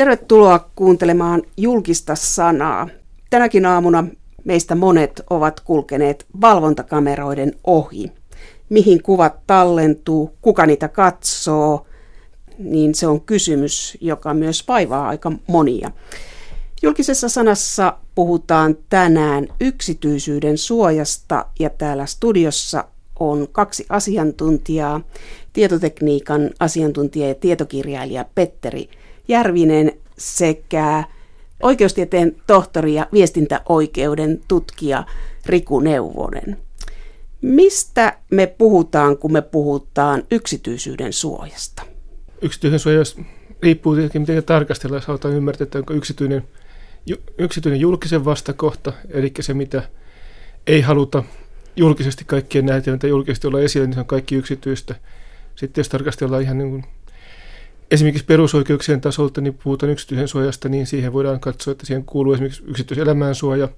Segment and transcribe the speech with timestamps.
[0.00, 2.88] Tervetuloa kuuntelemaan julkista sanaa.
[3.30, 4.04] Tänäkin aamuna
[4.44, 8.12] meistä monet ovat kulkeneet valvontakameroiden ohi.
[8.68, 11.86] Mihin kuvat tallentuu, kuka niitä katsoo,
[12.58, 15.90] niin se on kysymys, joka myös vaivaa aika monia.
[16.82, 22.84] Julkisessa sanassa puhutaan tänään yksityisyyden suojasta ja täällä studiossa
[23.18, 25.00] on kaksi asiantuntijaa,
[25.52, 28.88] tietotekniikan asiantuntija ja tietokirjailija Petteri
[29.30, 31.04] Järvinen sekä
[31.62, 35.04] oikeustieteen tohtori ja viestintäoikeuden tutkija
[35.46, 36.58] Riku Neuvonen.
[37.42, 41.82] Mistä me puhutaan, kun me puhutaan yksityisyyden suojasta?
[42.42, 43.02] Yksityisen suoja
[43.62, 46.44] riippuu tietenkin, miten tarkastellaan, jos halutaan ymmärtää, että onko yksityinen,
[47.38, 49.82] yksityinen julkisen vastakohta, eli se, mitä
[50.66, 51.22] ei haluta
[51.76, 54.94] julkisesti kaikkien näitä, mitä julkisesti olla esillä, niin se on kaikki yksityistä.
[55.54, 56.84] Sitten jos tarkastellaan ihan niin kuin
[57.90, 62.62] esimerkiksi perusoikeuksien tasolta, niin puhutaan yksityisen suojasta, niin siihen voidaan katsoa, että siihen kuuluu esimerkiksi
[62.66, 63.68] yksityiselämään suoja,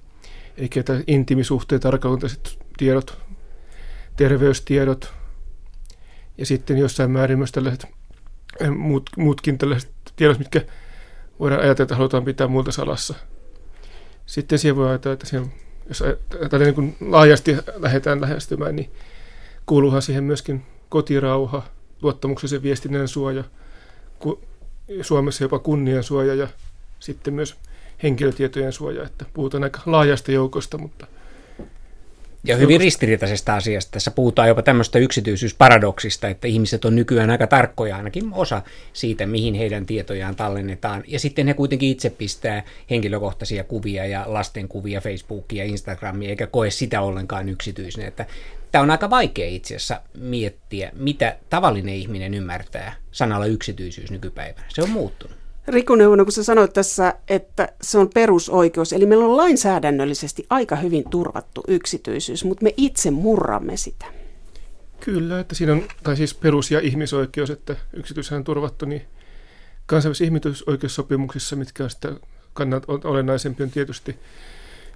[0.57, 0.69] eli
[1.07, 3.17] intimisuhteet, arkaluonteiset tiedot,
[4.15, 5.13] terveystiedot,
[6.37, 7.85] ja sitten jossain määrin myös tällaiset
[8.59, 10.61] eh, muut, muutkin tällaiset tiedot, mitkä
[11.39, 13.13] voidaan ajatella, että halutaan pitää muilta salassa.
[14.25, 15.53] Sitten siihen voi ajatella, että siihen,
[15.87, 16.03] jos
[16.49, 18.89] tätä niin laajasti lähdetään lähestymään, niin
[19.65, 21.63] kuuluuhan siihen myöskin kotirauha,
[22.01, 23.43] luottamuksellisen viestinnän suoja–
[25.01, 26.47] Suomessa jopa kunniansuoja ja
[26.99, 27.55] sitten myös
[28.03, 31.07] henkilötietojen suoja, että puhutaan aika laajasta joukosta, mutta
[32.45, 33.91] ja hyvin ristiriitaisesta asiasta.
[33.91, 38.61] Tässä puhutaan jopa tämmöistä yksityisyysparadoksista, että ihmiset on nykyään aika tarkkoja, ainakin osa
[38.93, 41.03] siitä, mihin heidän tietojaan tallennetaan.
[41.07, 46.47] Ja sitten he kuitenkin itse pistää henkilökohtaisia kuvia ja lasten kuvia Facebookia ja Instagramia, eikä
[46.47, 48.07] koe sitä ollenkaan yksityisenä.
[48.07, 48.25] Että
[48.71, 54.65] tämä on aika vaikea itse asiassa miettiä, mitä tavallinen ihminen ymmärtää sanalla yksityisyys nykypäivänä.
[54.69, 55.37] Se on muuttunut.
[55.67, 60.75] Riku Neuvonen, kun sä sanoit tässä, että se on perusoikeus, eli meillä on lainsäädännöllisesti aika
[60.75, 64.05] hyvin turvattu yksityisyys, mutta me itse murramme sitä.
[64.99, 69.01] Kyllä, että siinä on, tai siis perus- ja ihmisoikeus, että yksityisyys on turvattu, niin
[69.85, 72.13] kansainvälisissä ihmisoikeussopimuksissa, mitkä on sitä
[72.53, 74.15] kannat olennaisempi, on tietysti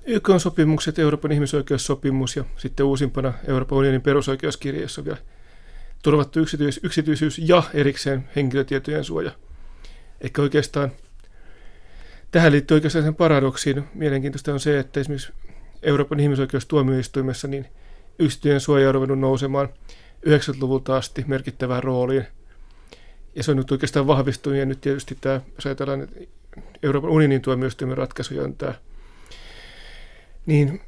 [0.06, 5.18] YK on sopimukset, Euroopan ihmisoikeussopimus ja sitten uusimpana Euroopan unionin perusoikeuskirja, jossa on vielä
[6.04, 9.32] turvattu yksityis- yksityisyys ja erikseen henkilötietojen suoja–
[10.22, 10.92] Ehkä oikeastaan
[12.32, 13.84] tähän liittyy oikeastaan sen paradoksiin.
[13.94, 15.34] Mielenkiintoista on se, että esimerkiksi
[15.84, 17.66] Euroopan ihmisoikeustuomioistuimessa niin
[18.20, 19.70] yksityinen suoja on ruvennut nousemaan
[20.28, 22.28] 90-luvulta asti merkittävään rooliin.
[23.36, 26.20] Ja se on nyt oikeastaan vahvistunut, ja nyt tietysti tämä, jos ajatellaan että
[26.84, 28.74] Euroopan unionin tuomioistuimen ratkaisuja on tämä,
[30.46, 30.82] niin,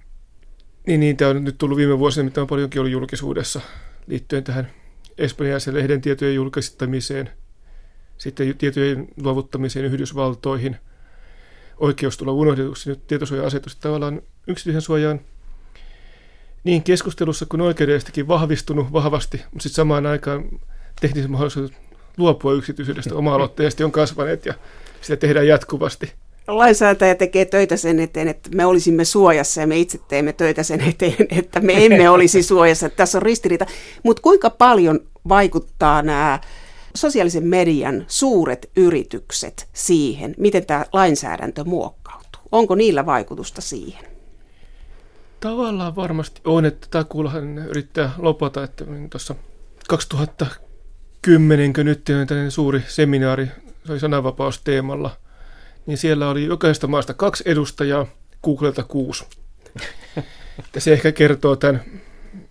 [0.88, 3.62] niin, niin tämä on nyt tullut viime vuosina, mitä on paljonkin ollut julkisuudessa
[4.08, 4.72] liittyen tähän
[5.20, 7.30] espanjalaisen lehden tietojen julkistamiseen–
[8.20, 10.76] sitten tietojen luovuttamiseen Yhdysvaltoihin,
[11.78, 15.22] oikeus tulla unohdetuksi, nyt tietosuoja-asetus tavallaan yksityisen suojaan
[16.64, 20.60] niin keskustelussa kuin oikeudellisestikin vahvistunut vahvasti, mutta sitten samaan aikaan
[21.02, 21.72] tekniset mahdollisuudet
[22.18, 24.54] luopua yksityisyydestä oma-aloitteisesti on kasvaneet ja
[25.02, 26.14] sitä tehdään jatkuvasti.
[26.48, 30.82] Lainsäätäjä tekee töitä sen eteen, että me olisimme suojassa ja me itse teemme töitä sen
[30.82, 32.90] eteen, että me emme olisi suojassa.
[32.90, 33.66] Tässä on ristiriita.
[34.04, 35.00] Mutta kuinka paljon
[35.30, 36.40] vaikuttaa nämä
[36.96, 42.42] sosiaalisen median suuret yritykset siihen, miten tämä lainsäädäntö muokkautuu?
[42.52, 44.06] Onko niillä vaikutusta siihen?
[45.40, 49.36] Tavallaan varmasti on, että tämä kuullahan yrittää lopata, että tuossa
[49.88, 53.46] 2010, kun nyt tällainen suuri seminaari,
[53.86, 55.12] se oli sananvapausteemalla,
[55.86, 58.06] niin siellä oli jokaisesta maasta kaksi edustajaa,
[58.44, 59.26] Googlelta kuusi.
[60.76, 61.84] Ja se ehkä kertoo tämän,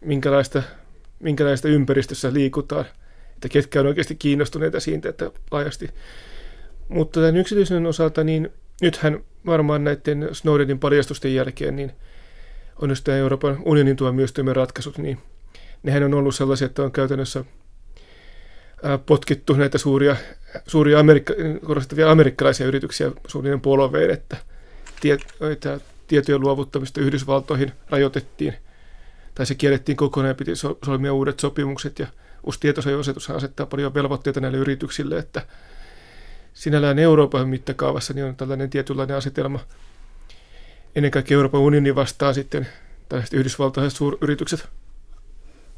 [0.01, 0.63] minkälaista,
[1.19, 2.85] minkälaista ympäristössä liikutaan–
[3.39, 5.89] että ketkä on oikeasti kiinnostuneita siitä, että laajasti.
[6.89, 11.93] Mutta tämän yksityisen osalta, niin nythän varmaan näiden Snowdenin paljastusten jälkeen, niin
[12.83, 15.19] on just Euroopan unionin tuomioistuimen ratkaisut, niin
[15.83, 17.45] nehän on ollut sellaisia, että on käytännössä
[19.07, 20.17] potkittu näitä suuria,
[20.67, 24.37] suuria amerikka, korostavia amerikkalaisia yrityksiä suunnilleen polveen, että
[25.01, 25.21] tiet,
[26.07, 28.55] tietojen luovuttamista Yhdysvaltoihin rajoitettiin,
[29.39, 30.53] tai se kiellettiin kokonaan ja piti
[30.85, 32.07] solmia uudet sopimukset, ja
[32.47, 32.99] uusi tietosuoja
[33.37, 35.43] asettaa paljon velvoitteita näille yrityksille, että
[36.55, 39.61] sinällään Euroopan mittakaavassa niin on tällainen tietynlainen asetelma.
[40.97, 42.69] Ennen kaikkea Euroopan unioni vastaa sitten
[43.09, 44.69] tällaiset yhdysvaltaiset suuryritykset.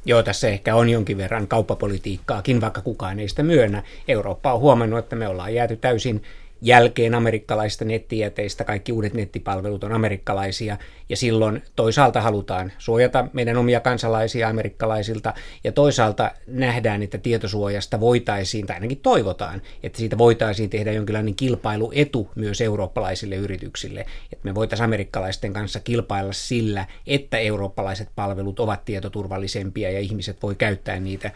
[0.05, 3.83] Joo, tässä ehkä on jonkin verran kauppapolitiikkaakin, vaikka kukaan ei sitä myönnä.
[4.09, 6.23] Eurooppa on huomannut, että me ollaan jääty täysin
[6.63, 8.65] jälkeen amerikkalaisista nettijäteistä.
[8.65, 10.77] Kaikki uudet nettipalvelut on amerikkalaisia
[11.09, 15.35] ja silloin toisaalta halutaan suojata meidän omia kansalaisia amerikkalaisilta
[15.65, 22.31] ja toisaalta nähdään, että tietosuojasta voitaisiin, tai ainakin toivotaan, että siitä voitaisiin tehdä jonkinlainen kilpailuetu
[22.35, 24.01] myös eurooppalaisille yrityksille.
[24.33, 30.55] Että me voitaisiin amerikkalaisten kanssa kilpailla sillä, että eurooppalaiset palvelut ovat tietoturvallisempia ja ihmiset voi
[30.55, 31.31] käyttää niitä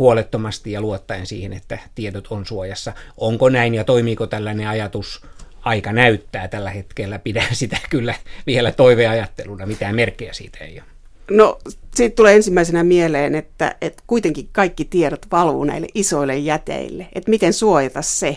[0.00, 2.92] huolettomasti ja luottaen siihen, että tiedot on suojassa.
[3.16, 5.22] Onko näin ja toimiiko tällainen ajatus?
[5.62, 7.18] Aika näyttää tällä hetkellä.
[7.18, 8.14] Pidän sitä kyllä
[8.46, 9.66] vielä toiveajatteluna.
[9.66, 10.88] Mitään merkkejä siitä ei ole.
[11.30, 11.58] No,
[11.94, 17.08] siitä tulee ensimmäisenä mieleen, että, että kuitenkin kaikki tiedot valuu näille isoille jäteille.
[17.14, 18.36] Että miten suojata se?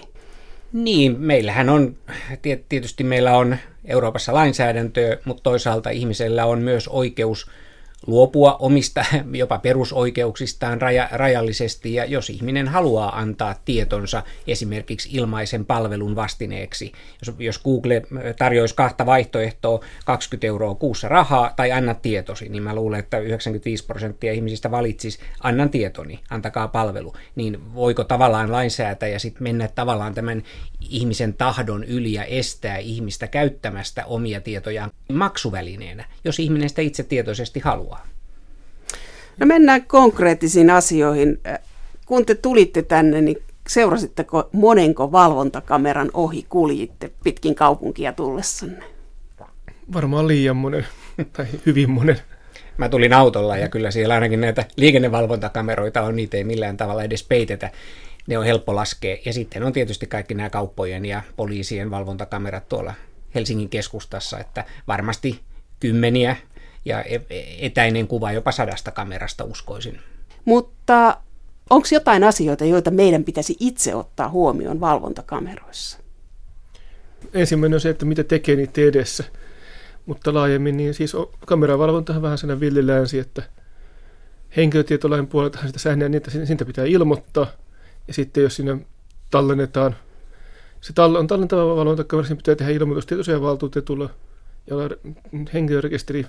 [0.74, 1.98] Niin, meillähän on,
[2.70, 7.48] tietysti meillä on Euroopassa lainsäädäntöä, mutta toisaalta ihmisellä on myös oikeus
[8.08, 16.16] luopua omista jopa perusoikeuksistaan raja, rajallisesti ja jos ihminen haluaa antaa tietonsa esimerkiksi ilmaisen palvelun
[16.16, 16.92] vastineeksi,
[17.26, 18.02] jos, jos Google
[18.38, 23.86] tarjoaisi kahta vaihtoehtoa, 20 euroa kuussa rahaa tai anna tietosi, niin mä luulen, että 95
[23.86, 30.44] prosenttia ihmisistä valitsisi annan tietoni, antakaa palvelu, niin voiko tavallaan lainsäätäjä sitten mennä tavallaan tämän
[30.90, 37.60] ihmisen tahdon yli ja estää ihmistä käyttämästä omia tietojaan maksuvälineenä, jos ihminen sitä itse tietoisesti
[37.60, 37.93] haluaa.
[39.40, 41.40] No mennään konkreettisiin asioihin.
[42.06, 43.38] Kun te tulitte tänne, niin
[43.70, 48.84] seurasitteko monenko valvontakameran ohi kuljitte pitkin kaupunkia tullessanne?
[49.94, 50.86] Varmaan liian monen,
[51.34, 52.20] tai hyvin monen.
[52.78, 57.24] Mä tulin autolla ja kyllä siellä ainakin näitä liikennevalvontakameroita on, niitä ei millään tavalla edes
[57.24, 57.70] peitetä
[58.28, 59.18] ne on helppo laskea.
[59.26, 62.94] Ja sitten on tietysti kaikki nämä kauppojen ja poliisien valvontakamerat tuolla
[63.36, 65.40] Helsingin keskustassa, että varmasti
[65.80, 66.36] kymmeniä
[66.86, 70.00] ja e- e- etäinen kuva jopa sadasta kamerasta uskoisin.
[70.46, 71.18] Mutta
[71.70, 76.00] onko jotain asioita, joita meidän pitäisi itse ottaa huomioon valvontakameroissa?
[77.34, 79.24] Ensimmäinen on se, että mitä tekee niitä edessä.
[80.06, 81.14] Mutta laajemmin, niin siis
[81.46, 83.44] kameravalvonta on vähän sellainen villilänsi, että
[84.58, 87.48] henkilötietolain puolelta sitä säännöä, niin että siitä pitää ilmoittaa–
[88.08, 88.78] ja sitten jos sinne
[89.32, 89.96] tallennetaan,
[90.82, 94.10] se tall- on tallentava valvontakamera, siinä pitää tehdä ilmoitus tietosuojan valtuutetulla
[94.68, 94.76] ja
[95.54, 96.26] henkilörekisteri.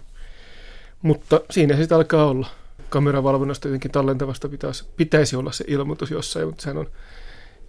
[1.05, 2.47] Mutta siinä sitten alkaa olla.
[2.89, 6.87] Kameravalvonnasta jotenkin tallentavasta pitäisi, pitäisi olla se ilmoitus jossain, mutta sehän on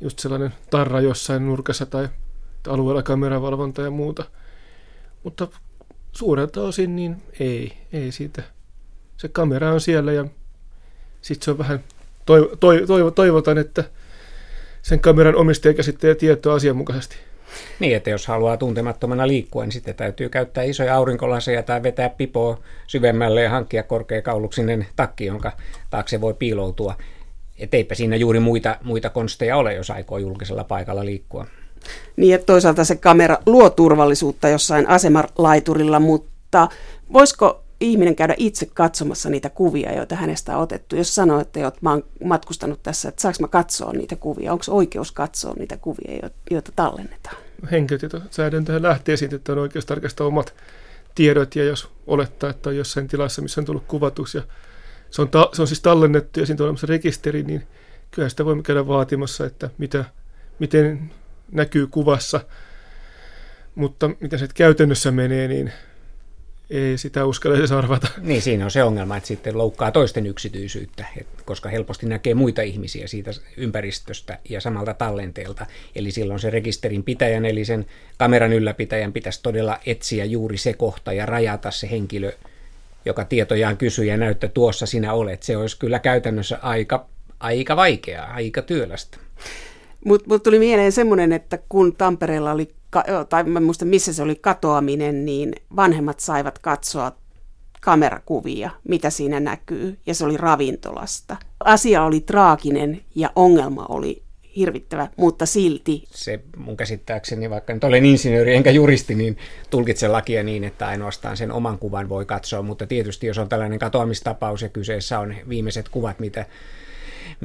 [0.01, 2.09] just sellainen tarra jossain nurkassa tai
[2.67, 4.25] alueella kameravalvonta ja muuta.
[5.23, 5.47] Mutta
[6.11, 8.43] suurelta osin niin ei, ei siitä.
[9.17, 10.25] Se kamera on siellä ja
[11.21, 11.79] sitten se on vähän
[12.25, 13.83] toiv- toiv- toivotaan, että
[14.81, 17.15] sen kameran omistaja käsittelee tietoa asianmukaisesti.
[17.80, 22.60] Niin, että jos haluaa tuntemattomana liikkua, niin sitten täytyy käyttää isoja aurinkolaseja tai vetää pipoa
[22.88, 25.52] syvemmälle ja hankkia korkeakauluksinen takki, jonka
[25.90, 26.96] taakse voi piiloutua.
[27.60, 31.46] Et eipä siinä juuri muita, muita konsteja ole, jos aikoo julkisella paikalla liikkua.
[32.16, 36.68] Niin, että toisaalta se kamera luo turvallisuutta jossain asemalaiturilla, mutta
[37.13, 40.96] voisiko ihminen käydä itse katsomassa niitä kuvia, joita hänestä on otettu.
[40.96, 44.63] Jos sanoo, että oot, mä oon matkustanut tässä, että saanko mä katsoa niitä kuvia, onko
[44.68, 47.44] oikeus katsoa niitä kuvia, joita tallennetaan?
[47.72, 50.54] Henkilötietosäädäntöhän lähtee siitä, että on oikeus tarkastaa omat
[51.16, 54.42] tiedot, ja jos olettaa, että on jossain tilassa, missä on tullut kuvatus, ja
[55.12, 57.68] se on, ta- se on siis tallennettu, ja siinä on olemassa rekisteri, niin
[58.12, 60.06] kyllä sitä voimme käydä vaatimassa, että mitä,
[60.60, 61.12] miten
[61.52, 62.42] näkyy kuvassa,
[63.75, 65.74] mutta miten se käytännössä menee, niin
[66.69, 68.07] ei sitä uskalla edes arvata.
[68.21, 71.06] Niin, siinä on se ongelma, että sitten loukkaa toisten yksityisyyttä,
[71.45, 75.65] koska helposti näkee muita ihmisiä siitä ympäristöstä ja samalta tallenteelta.
[75.95, 77.85] Eli silloin se rekisterin pitäjän, eli sen
[78.17, 82.31] kameran ylläpitäjän pitäisi todella etsiä juuri se kohta ja rajata se henkilö,
[83.06, 85.44] joka tietojaan kysyy ja näyttää tuossa sinä olet.
[85.44, 87.06] Se olisi kyllä käytännössä aika,
[87.40, 89.18] aika vaikeaa, aika työlästä.
[90.06, 92.76] Mutta mut tuli mieleen semmoinen, että kun Tampereella oli
[93.30, 97.12] tai mä muista missä se oli katoaminen, niin vanhemmat saivat katsoa
[97.81, 101.38] kamerakuvia, mitä siinä näkyy, ja se oli ravintolasta.
[101.59, 104.24] Asia oli traaginen ja ongelma oli
[104.56, 106.04] hirvittävä, mutta silti.
[106.09, 109.38] Se mun käsittääkseni, vaikka nyt olen insinööri enkä juristi, niin
[109.69, 113.80] tulkitsen lakia niin, että ainoastaan sen oman kuvan voi katsoa, mutta tietysti jos on tällainen
[113.80, 116.45] katoamistapaus ja kyseessä on viimeiset kuvat, mitä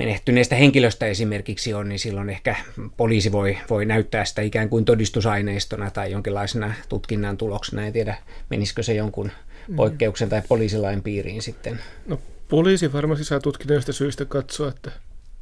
[0.00, 2.56] menehtyneestä henkilöstä esimerkiksi on, niin silloin ehkä
[2.96, 7.86] poliisi voi, voi näyttää sitä ikään kuin todistusaineistona tai jonkinlaisena tutkinnan tuloksena.
[7.86, 8.16] En tiedä,
[8.50, 9.30] menisikö se jonkun
[9.68, 9.76] mm.
[9.76, 11.80] poikkeuksen tai poliisilain piiriin sitten.
[12.06, 14.90] No, poliisi varmasti saa tutkinnallisista syistä katsoa, että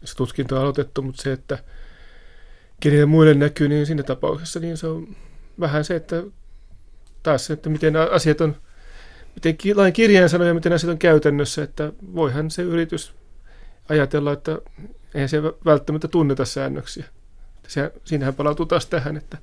[0.05, 1.59] se tutkinto on aloitettu, mutta se, että
[2.81, 5.17] kenelle muille näkyy, niin siinä tapauksessa niin se on
[5.61, 6.23] vähän se, että
[7.23, 8.57] taas se, että miten asiat on,
[9.35, 13.19] miten lain kirjaan sanoja, miten asiat on käytännössä, että voihan se yritys
[13.89, 14.59] ajatella, että
[15.15, 17.05] eihän se välttämättä tunneta säännöksiä.
[17.69, 19.39] Se, siinähän palautuu taas tähän, että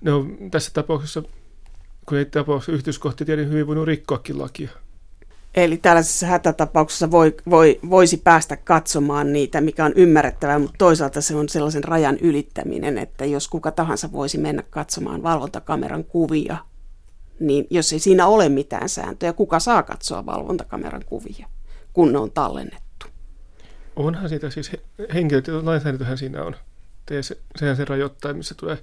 [0.00, 1.22] ne on tässä tapauksessa,
[2.06, 4.70] kun ei tapauksessa yhteiskohti tiedä hyvin voinut rikkoakin lakia.
[5.54, 11.34] Eli tällaisessa hätätapauksessa voi, voi, voisi päästä katsomaan niitä, mikä on ymmärrettävää, mutta toisaalta se
[11.34, 16.56] on sellaisen rajan ylittäminen, että jos kuka tahansa voisi mennä katsomaan valvontakameran kuvia,
[17.40, 21.48] niin jos ei siinä ole mitään sääntöjä, kuka saa katsoa valvontakameran kuvia,
[21.92, 22.85] kun ne on tallennettu?
[23.96, 24.72] Onhan siitä siis
[25.62, 26.56] lainsäädäntöhän siinä on.
[27.06, 28.78] Tee se, sehän se rajoittaa, missä tulee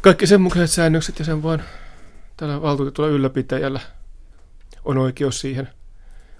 [0.00, 1.62] kaikki sen mukaiset säännökset ja sen vaan
[2.36, 3.80] tällä valtuutetulla ylläpitäjällä
[4.84, 5.68] on oikeus siihen.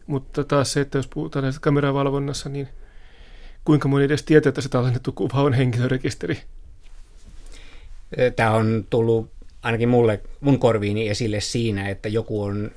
[0.07, 2.69] Mutta taas se, että jos puhutaan näistä kameravalvonnassa, niin
[3.65, 6.43] kuinka moni edes tietää, että se tallennettu kuva on henkilörekisteri?
[8.37, 9.31] Tämä on tullut
[9.63, 12.71] ainakin mulle, mun korviini esille siinä, että joku on,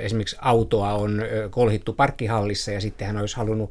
[0.00, 3.70] esimerkiksi autoa on kolhittu parkkihallissa ja sitten hän olisi halunnut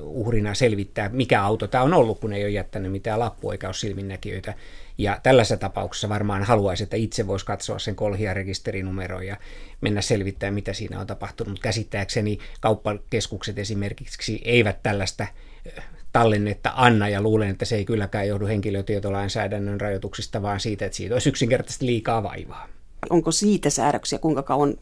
[0.00, 3.74] uhrina selvittää, mikä auto tämä on ollut, kun ei ole jättänyt mitään lappua eikä ole
[3.74, 4.54] silminnäkijöitä.
[4.98, 9.36] Ja tällaisessa tapauksessa varmaan haluaisi, että itse voisi katsoa sen kolhia rekisterinumeron ja
[9.80, 11.58] mennä selvittämään, mitä siinä on tapahtunut.
[11.58, 15.26] Käsittääkseni kauppakeskukset esimerkiksi eivät tällaista
[16.12, 21.14] tallennetta anna ja luulen, että se ei kylläkään johdu henkilötietolainsäädännön rajoituksista, vaan siitä, että siitä
[21.14, 22.68] olisi yksinkertaisesti liikaa vaivaa.
[23.10, 24.74] Onko siitä säädöksiä, kuinka kauan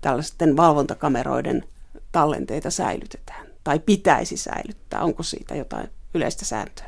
[0.00, 1.64] tällaisten valvontakameroiden
[2.12, 5.00] tallenteita säilytetään tai pitäisi säilyttää?
[5.00, 6.86] Onko siitä jotain yleistä sääntöä?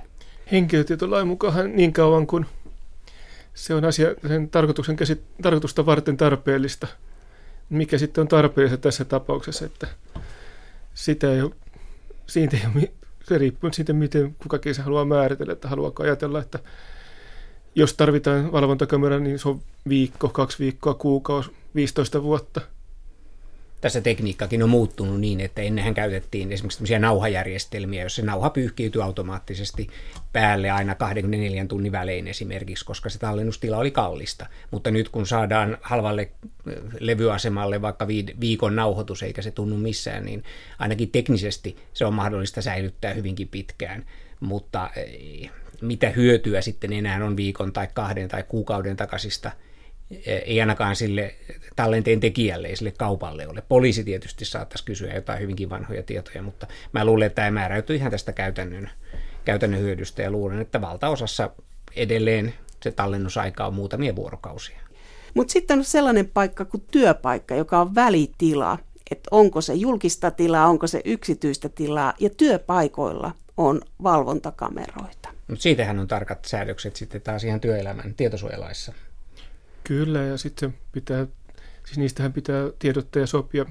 [0.53, 2.47] Henkilötietolain mukaan niin kauan kuin
[3.55, 6.87] se on asia sen tarkoituksen käsit, tarkoitusta varten tarpeellista.
[7.71, 9.87] Mikä sitten on tarpeellista tässä tapauksessa, että
[10.95, 11.53] sitä ei ole,
[12.27, 12.93] siitä ei ole
[13.29, 16.59] se riippuu siitä, miten kukakin se haluaa määritellä, että haluaako ajatella, että
[17.75, 22.61] jos tarvitaan valvontakamera, niin se on viikko, kaksi viikkoa, kuukausi, 15 vuotta–
[23.81, 29.89] tässä tekniikkakin on muuttunut niin, että ennenhän käytettiin esimerkiksi nauhajärjestelmiä, jos se nauha pyyhkiytyi automaattisesti
[30.33, 34.47] päälle aina 24 tunnin välein esimerkiksi, koska se tallennustila oli kallista.
[34.71, 36.31] Mutta nyt kun saadaan halvalle
[37.01, 38.09] levyasemalle vaikka
[38.41, 40.45] viikon nauhoitus eikä se tunnu missään, niin
[40.79, 44.07] ainakin teknisesti se on mahdollista säilyttää hyvinkin pitkään.
[44.41, 44.91] Mutta
[45.81, 49.53] mitä hyötyä sitten enää on viikon tai kahden tai kuukauden takaisista
[50.27, 51.35] ei ainakaan sille
[51.77, 53.63] tallenteen tekijälle, ei sille kaupalle ole.
[53.69, 58.11] Poliisi tietysti saattaisi kysyä jotain hyvinkin vanhoja tietoja, mutta mä luulen, että tämä määräytyy ihan
[58.11, 58.91] tästä käytännön,
[59.45, 61.51] käytännön hyödystä ja luulen, että valtaosassa
[61.97, 64.81] edelleen se tallennusaika on muutamia vuorokausia.
[65.35, 68.79] Mutta sitten on sellainen paikka kuin työpaikka, joka on välitila,
[69.11, 75.29] että onko se julkista tilaa, onko se yksityistä tilaa, ja työpaikoilla on valvontakameroita.
[75.49, 78.93] Mutta siitähän on tarkat säädökset sitten taas ihan työelämän tietosuojalaissa.
[79.85, 81.27] Kyllä, ja sitten pitää,
[81.87, 83.67] siis niistähän pitää tiedottaa ja sopia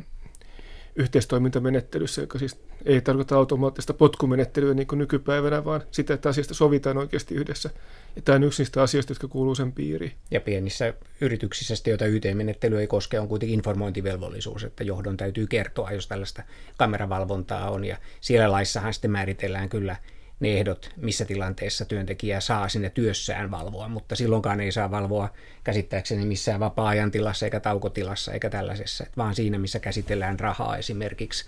[0.95, 6.97] yhteistoimintamenettelyssä, joka siis ei tarkoita automaattista potkumenettelyä niin kuin nykypäivänä, vaan sitä, että asiasta sovitaan
[6.97, 7.69] oikeasti yhdessä.
[8.15, 10.11] Ja tämä on yksi niistä asioista, jotka kuuluu sen piiriin.
[10.31, 16.07] Ja pienissä yrityksissä, joita YT-menettely ei koske, on kuitenkin informointivelvollisuus, että johdon täytyy kertoa, jos
[16.07, 16.43] tällaista
[16.77, 17.85] kameravalvontaa on.
[17.85, 19.95] Ja siellä laissahan sitten määritellään kyllä
[20.39, 25.29] ne ehdot, missä tilanteessa työntekijä saa sinne työssään valvoa, mutta silloinkaan ei saa valvoa
[25.63, 31.45] käsittääkseni missään vapaa-ajan tilassa eikä taukotilassa eikä tällaisessa, vaan siinä, missä käsitellään rahaa esimerkiksi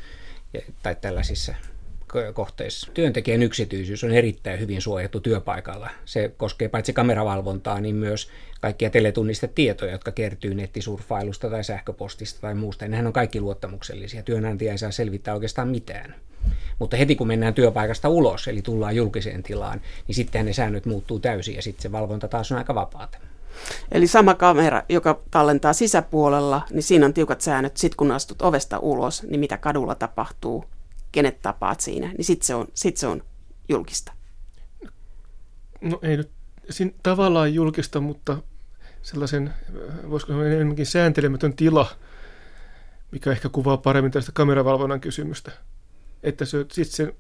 [0.83, 1.55] tai tällaisissa
[2.33, 2.91] kohteissa.
[2.93, 5.89] Työntekijän yksityisyys on erittäin hyvin suojattu työpaikalla.
[6.05, 8.29] Se koskee paitsi kameravalvontaa, niin myös
[8.61, 12.87] kaikkia teletunnistetietoja, jotka kertyy nettisurfailusta tai sähköpostista tai muusta.
[12.87, 14.23] Nehän on kaikki luottamuksellisia.
[14.23, 16.15] Työnantaja ei saa selvittää oikeastaan mitään.
[16.79, 21.19] Mutta heti kun mennään työpaikasta ulos, eli tullaan julkiseen tilaan, niin sitten ne säännöt muuttuu
[21.19, 23.17] täysin ja sitten se valvonta taas on aika vapaata.
[23.91, 27.77] Eli sama kamera, joka tallentaa sisäpuolella, niin siinä on tiukat säännöt.
[27.77, 30.65] Sitten kun astut ovesta ulos, niin mitä kadulla tapahtuu,
[31.11, 33.23] kenet tapaat siinä, niin sitten se, on, sit se on
[33.69, 34.11] julkista.
[35.81, 36.29] No ei nyt
[36.69, 38.37] siinä tavallaan julkista, mutta
[39.01, 39.53] sellaisen,
[40.09, 41.87] voisiko sanoa enemmänkin sääntelemätön tila,
[43.11, 45.51] mikä ehkä kuvaa paremmin tästä kameravalvonnan kysymystä
[46.23, 47.13] että se, sit se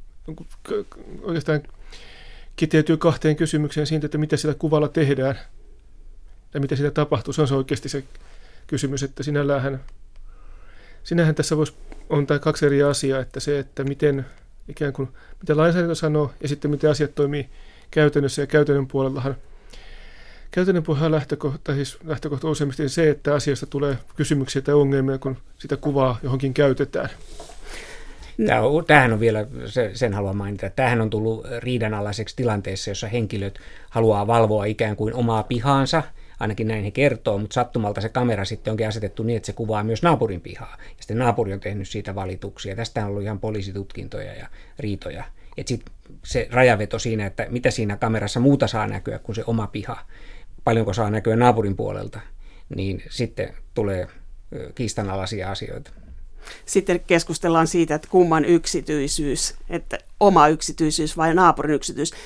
[1.21, 1.63] oikeastaan
[2.55, 5.39] kiteytyy kahteen kysymykseen siitä, että mitä sillä kuvalla tehdään
[6.53, 7.33] ja mitä sitä tapahtuu.
[7.33, 8.03] Se on se oikeasti se
[8.67, 9.83] kysymys, että sinällähän,
[11.03, 11.73] sinähän tässä voisi,
[12.09, 14.25] on tämä kaksi eri asiaa, että se, että miten
[14.67, 17.49] ikään kuin, mitä lainsäädäntö sanoo ja sitten miten asiat toimii
[17.91, 19.35] käytännössä ja käytännön puolellahan
[20.51, 25.77] Käytännön puolella lähtökohta, siis lähtökohta useimmiten se, että asiasta tulee kysymyksiä tai ongelmia, kun sitä
[25.77, 27.09] kuvaa johonkin käytetään.
[28.87, 29.45] Tämä on, vielä,
[29.93, 35.43] sen haluan mainita, tämähän on tullut riidanalaiseksi tilanteessa, jossa henkilöt haluaa valvoa ikään kuin omaa
[35.43, 36.03] pihaansa,
[36.39, 39.83] ainakin näin he kertoo, mutta sattumalta se kamera sitten onkin asetettu niin, että se kuvaa
[39.83, 40.77] myös naapurin pihaa.
[40.79, 42.75] Ja sitten naapuri on tehnyt siitä valituksia.
[42.75, 44.47] Tästä on ollut ihan poliisitutkintoja ja
[44.79, 45.23] riitoja.
[45.57, 45.85] että sit
[46.23, 49.97] se rajaveto siinä, että mitä siinä kamerassa muuta saa näkyä kuin se oma piha,
[50.63, 52.19] paljonko saa näkyä naapurin puolelta,
[52.75, 54.07] niin sitten tulee
[54.75, 55.91] kiistanalaisia asioita.
[56.65, 62.19] Sitten keskustellaan siitä, että kumman yksityisyys, että oma yksityisyys vai naapurin yksityisyys.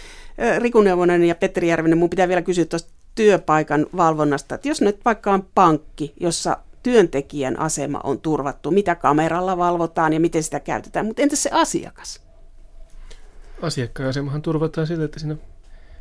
[0.58, 5.06] Riku Neuvonen ja Petteri Järvinen, mun pitää vielä kysyä tuosta työpaikan valvonnasta, että jos nyt
[5.06, 11.06] vaikka on pankki, jossa työntekijän asema on turvattu, mitä kameralla valvotaan ja miten sitä käytetään,
[11.06, 12.22] mutta entäs se asiakas?
[13.62, 15.36] Asiakkaan asemahan turvataan sillä, että siinä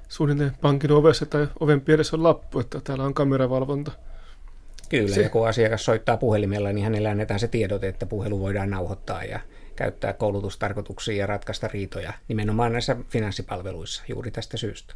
[0.08, 3.92] suunnilleen pankin ovessa tai oven pielessä on lappu, että täällä on kameravalvonta.
[4.88, 5.22] Kyllä, se...
[5.22, 9.40] ja kun asiakas soittaa puhelimella, niin hänelle annetaan se tiedot, että puhelu voidaan nauhoittaa ja
[9.76, 14.94] käyttää koulutustarkoituksia ja ratkaista riitoja nimenomaan näissä finanssipalveluissa juuri tästä syystä.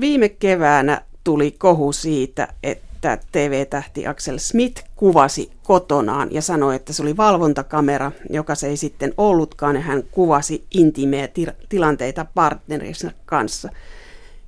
[0.00, 7.02] Viime keväänä tuli kohu siitä, että TV-tähti Axel Smith kuvasi kotonaan ja sanoi, että se
[7.02, 11.28] oli valvontakamera, joka se ei sitten ollutkaan, ja hän kuvasi intimeä
[11.68, 13.68] tilanteita partnerinsa kanssa.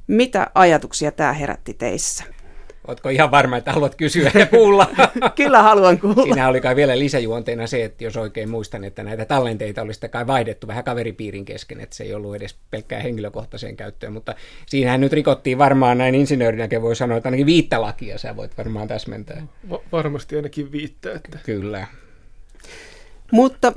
[0.07, 2.25] Mitä ajatuksia tämä herätti teissä?
[2.88, 4.87] Oletko ihan varma, että haluat kysyä ja kuulla?
[5.37, 6.23] Kyllä haluan kuulla.
[6.23, 10.26] Siinä oli kai vielä lisäjuonteena se, että jos oikein muistan, että näitä tallenteita olisi kai
[10.26, 14.35] vaihdettu vähän kaveripiirin kesken, että se ei ollut edes pelkkää henkilökohtaiseen käyttöön, mutta
[14.67, 18.88] siinähän nyt rikottiin varmaan näin insinöörinäkin voi sanoa, että ainakin viittä lakia sä voit varmaan
[18.88, 19.47] täsmentää.
[19.71, 21.12] Va- varmasti ainakin viittä.
[21.12, 21.38] Että...
[21.45, 21.87] Kyllä.
[23.33, 23.73] Mutta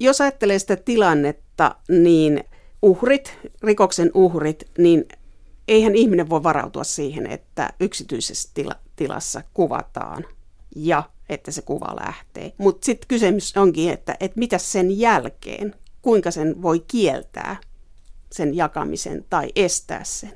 [0.00, 2.44] jos ajattelee sitä tilannetta, niin
[2.82, 5.04] uhrit, rikoksen uhrit, niin
[5.68, 10.24] eihän ihminen voi varautua siihen, että yksityisessä tila- tilassa kuvataan
[10.76, 12.52] ja että se kuva lähtee.
[12.58, 17.56] Mutta sitten kysymys onkin, että, että mitä sen jälkeen, kuinka sen voi kieltää
[18.32, 20.32] sen jakamisen tai estää sen.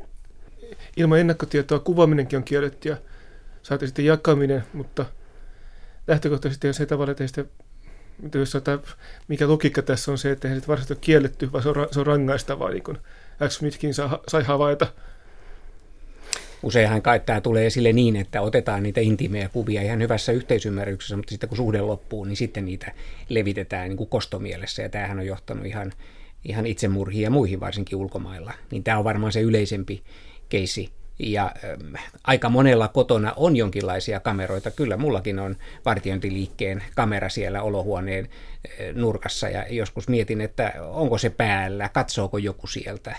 [0.97, 2.97] Ilman ennakkotietoa kuvaaminenkin on kielletty ja
[3.63, 5.07] saati sitten jakaminen, mutta
[6.07, 7.45] lähtökohtaisesti on se tavalla, että sitä,
[8.35, 8.57] jos
[9.29, 12.01] mikä logiikka tässä on se, että eihän se varsinaisesti ole kielletty, vaan se on, se
[12.01, 12.99] on rangaistavaa, niin kuin
[13.49, 13.95] X Smithkin
[14.29, 14.87] sai havaita
[16.63, 21.31] useinhan kai tämä tulee esille niin, että otetaan niitä intiimejä kuvia ihan hyvässä yhteisymmärryksessä, mutta
[21.31, 22.93] sitten kun suhde loppuu, niin sitten niitä
[23.29, 25.93] levitetään niin kuin kostomielessä, ja tämähän on johtanut ihan,
[26.45, 28.53] ihan itsemurhiin ja muihin varsinkin ulkomailla.
[28.71, 30.03] Niin tämä on varmaan se yleisempi
[30.49, 34.71] keissi ja ähm, aika monella kotona on jonkinlaisia kameroita.
[34.71, 41.31] Kyllä mullakin on vartiointiliikkeen kamera siellä olohuoneen äh, nurkassa ja joskus mietin, että onko se
[41.31, 43.17] päällä, katsooko joku sieltä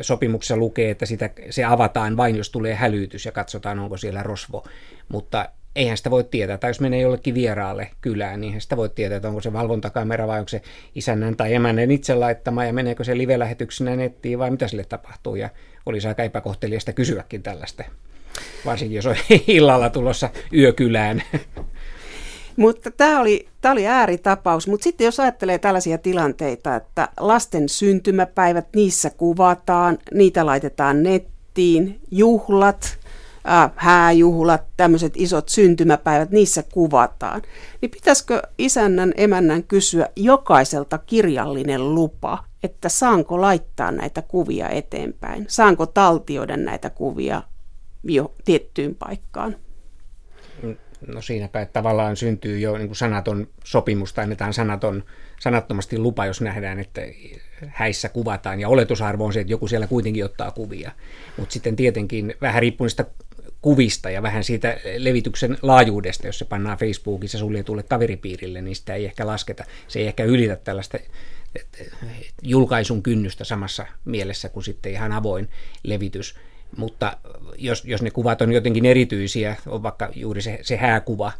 [0.00, 4.64] sopimuksessa lukee, että sitä, se avataan vain, jos tulee hälytys ja katsotaan, onko siellä rosvo.
[5.08, 6.58] Mutta eihän sitä voi tietää.
[6.58, 10.26] Tai jos menee jollekin vieraalle kylään, niin eihän sitä voi tietää, että onko se valvontakamera
[10.26, 10.62] vai onko se
[10.94, 15.34] isännän tai emännen itse laittama ja meneekö se live-lähetyksenä nettiin vai mitä sille tapahtuu.
[15.34, 15.50] Ja
[15.86, 17.84] olisi aika epäkohteliasta kysyäkin tällaista.
[18.66, 21.22] Varsinkin jos on illalla tulossa yökylään.
[22.56, 24.68] Mutta tämä oli, tämä oli ääritapaus.
[24.68, 32.98] Mutta sitten jos ajattelee tällaisia tilanteita, että lasten syntymäpäivät, niissä kuvataan, niitä laitetaan nettiin, juhlat,
[33.48, 37.42] äh, hääjuhlat, tämmöiset isot syntymäpäivät, niissä kuvataan.
[37.80, 45.44] Niin pitäisikö isännän, emännän kysyä jokaiselta kirjallinen lupa, että saanko laittaa näitä kuvia eteenpäin?
[45.48, 47.42] Saanko taltioida näitä kuvia
[48.04, 49.56] jo tiettyyn paikkaan?
[51.06, 55.04] No siinä kai tavallaan syntyy jo niin kuin sanaton sopimus tai annetaan sanaton,
[55.40, 57.00] sanattomasti lupa, jos nähdään, että
[57.66, 58.60] häissä kuvataan.
[58.60, 60.92] Ja oletusarvo on se, että joku siellä kuitenkin ottaa kuvia.
[61.36, 62.90] Mutta sitten tietenkin vähän riippuen
[63.62, 69.04] kuvista ja vähän siitä levityksen laajuudesta, jos se pannaan Facebookissa suljetulle kaveripiirille, niin sitä ei
[69.04, 69.64] ehkä lasketa.
[69.88, 70.98] Se ei ehkä ylitä tällaista
[72.42, 75.48] julkaisun kynnystä samassa mielessä kuin sitten ihan avoin
[75.82, 76.34] levitys
[76.76, 77.16] mutta
[77.58, 81.32] jos, jos ne kuvat on jotenkin erityisiä, on vaikka juuri se, se hääkuva,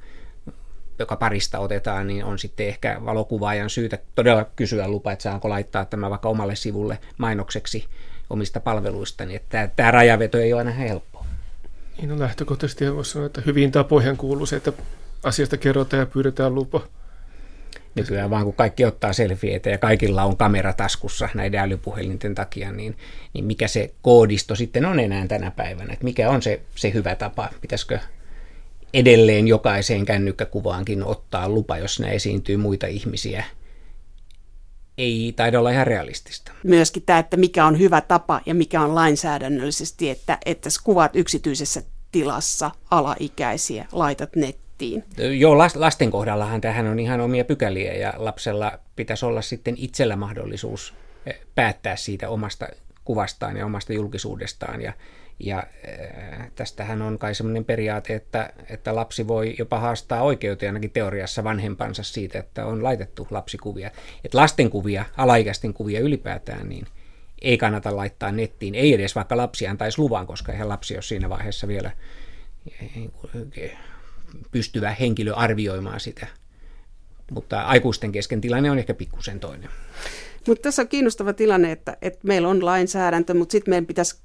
[0.99, 5.85] joka parista otetaan, niin on sitten ehkä valokuvaajan syytä todella kysyä lupa, että saanko laittaa
[5.85, 7.85] tämä vaikka omalle sivulle mainokseksi
[8.31, 11.25] omista palveluista, niin että tämä rajaveto ei ole aina helppo.
[11.99, 14.73] Niin on lähtökohtaisesti voisi sanoa, että hyvin tapoihin kuuluu se, että
[15.23, 16.81] asiasta kerrotaan ja pyydetään lupa.
[17.95, 22.97] Nykyään vaan kun kaikki ottaa selfieitä ja kaikilla on kamera taskussa näiden älypuhelinten takia, niin,
[23.35, 25.93] niin mikä se koodisto sitten on enää tänä päivänä?
[25.93, 27.49] Että mikä on se, se hyvä tapa?
[27.61, 27.99] Pitäisikö
[28.95, 33.45] edelleen jokaiseen kännykkäkuvaankin ottaa lupa, jos ne esiintyy muita ihmisiä?
[34.99, 36.53] Ei taida olla ihan realistista.
[36.65, 41.83] Myöskin tämä, että mikä on hyvä tapa ja mikä on lainsäädännöllisesti, että, että kuvat yksityisessä
[42.13, 45.39] tilassa alaikäisiä, laitat nettiin nettiin.
[45.39, 50.95] Joo, lasten kohdallahan tähän on ihan omia pykäliä ja lapsella pitäisi olla sitten itsellä mahdollisuus
[51.27, 52.69] eh, päättää siitä omasta
[53.05, 54.83] kuvastaan ja omasta julkisuudestaan.
[54.83, 54.93] Ja,
[55.39, 60.91] Ja äh, tästähän on kai sellainen periaate, että, että lapsi voi jopa haastaa oikeuteen ainakin
[60.91, 63.91] teoriassa vanhempansa siitä, että on laitettu lapsikuvia.
[64.25, 66.87] Että lastenkuvia, alaikäisten kuvia ylipäätään, niin
[67.43, 68.75] ei kannata laittaa nettiin.
[68.75, 71.91] Ei edes vaikka lapsi antaisi luvan, koska eihän lapsi ole siinä vaiheessa vielä
[73.57, 73.77] eh,
[74.51, 76.27] pystyvä henkilö arvioimaan sitä.
[77.31, 79.69] Mutta aikuisten kesken tilanne on ehkä pikkusen toinen.
[80.47, 84.17] Mutta tässä on kiinnostava tilanne, että, että meillä on lainsäädäntö, mutta sitten meidän pitäisi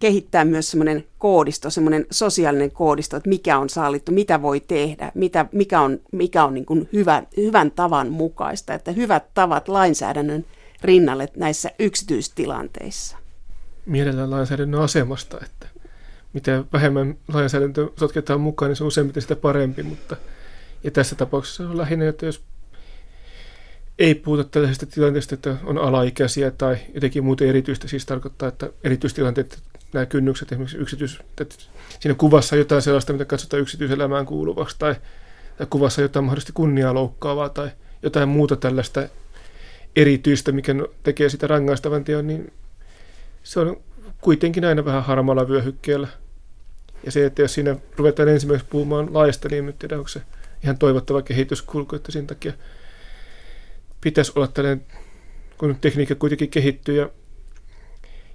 [0.00, 5.46] kehittää myös semmoinen koodisto, semmoinen sosiaalinen koodisto, että mikä on sallittu, mitä voi tehdä, mitä,
[5.52, 10.44] mikä on, mikä on niin kuin hyvä, hyvän tavan mukaista, että hyvät tavat lainsäädännön
[10.82, 13.16] rinnalle näissä yksityistilanteissa.
[13.86, 15.61] Mielellään lainsäädännön asemasta, että
[16.32, 20.16] mitä vähemmän lainsäädäntö sotketaan mukaan, niin se on useimmiten sitä parempi, mutta
[20.84, 22.42] ja tässä tapauksessa on lähinnä, että jos
[23.98, 29.62] ei puhuta tällaisesta tilanteesta, että on alaikäisiä tai jotenkin muuta erityistä, siis tarkoittaa, että erityistilanteet,
[29.92, 31.54] nämä kynnykset esimerkiksi yksityis, että
[32.00, 34.94] siinä kuvassa jotain sellaista, mitä katsotaan yksityiselämään kuuluvaksi, tai,
[35.56, 37.70] tai kuvassa jotain mahdollisesti kunniaa loukkaavaa, tai
[38.02, 39.08] jotain muuta tällaista
[39.96, 42.52] erityistä, mikä tekee sitä rangaistavan teon, niin
[43.42, 43.76] se on
[44.22, 46.08] kuitenkin aina vähän harmalla vyöhykkeellä.
[47.04, 50.22] Ja se, että jos siinä ruvetaan ensimmäiseksi puhumaan laista, niin en tiedä, onko se
[50.64, 52.52] ihan toivottava kehityskulku, että sen takia
[54.00, 54.86] pitäisi olla tällainen,
[55.58, 57.10] kun tekniikka kuitenkin kehittyy ja,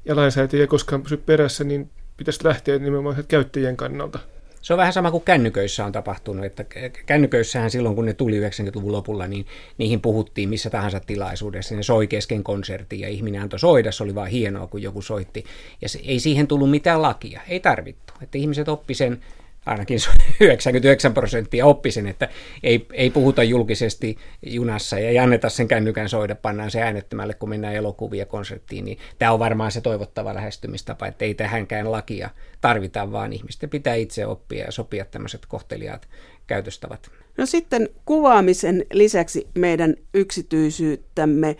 [0.05, 4.19] ja lainsäätäjä ei koskaan pysy perässä, niin pitäisi lähteä nimenomaan käyttäjien kannalta.
[4.67, 6.65] Se on vähän sama kuin kännyköissä on tapahtunut, että
[7.05, 9.45] kännyköissähän silloin kun ne tuli 90-luvun lopulla, niin
[9.77, 11.75] niihin puhuttiin missä tahansa tilaisuudessa.
[11.75, 15.45] Ne soi kesken konsertin ja ihminen antoi soida, se oli vaan hienoa kun joku soitti.
[15.81, 18.13] Ja se, ei siihen tullut mitään lakia, ei tarvittu.
[18.21, 19.19] Että ihmiset oppi sen
[19.67, 19.99] ainakin
[20.39, 22.29] 99 prosenttia oppi sen, että
[22.63, 27.49] ei, ei puhuta julkisesti junassa ja ei anneta sen kännykän soida, pannaan se äänettömälle, kun
[27.49, 32.29] mennään elokuvia konserttiin, niin tämä on varmaan se toivottava lähestymistapa, että ei tähänkään lakia
[32.61, 36.07] tarvita, vaan ihmisten pitää itse oppia ja sopia tämmöiset kohteliaat
[36.47, 37.11] käytöstavat.
[37.37, 41.57] No sitten kuvaamisen lisäksi meidän yksityisyyttämme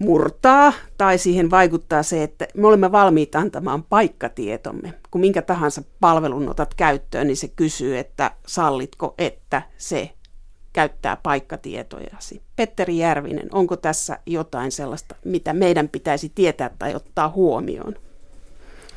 [0.00, 4.94] murtaa tai siihen vaikuttaa se, että me olemme valmiita antamaan paikkatietomme.
[5.10, 10.10] Kun minkä tahansa palvelun otat käyttöön, niin se kysyy, että sallitko, että se
[10.72, 12.42] käyttää paikkatietojasi.
[12.56, 17.94] Petteri Järvinen, onko tässä jotain sellaista, mitä meidän pitäisi tietää tai ottaa huomioon?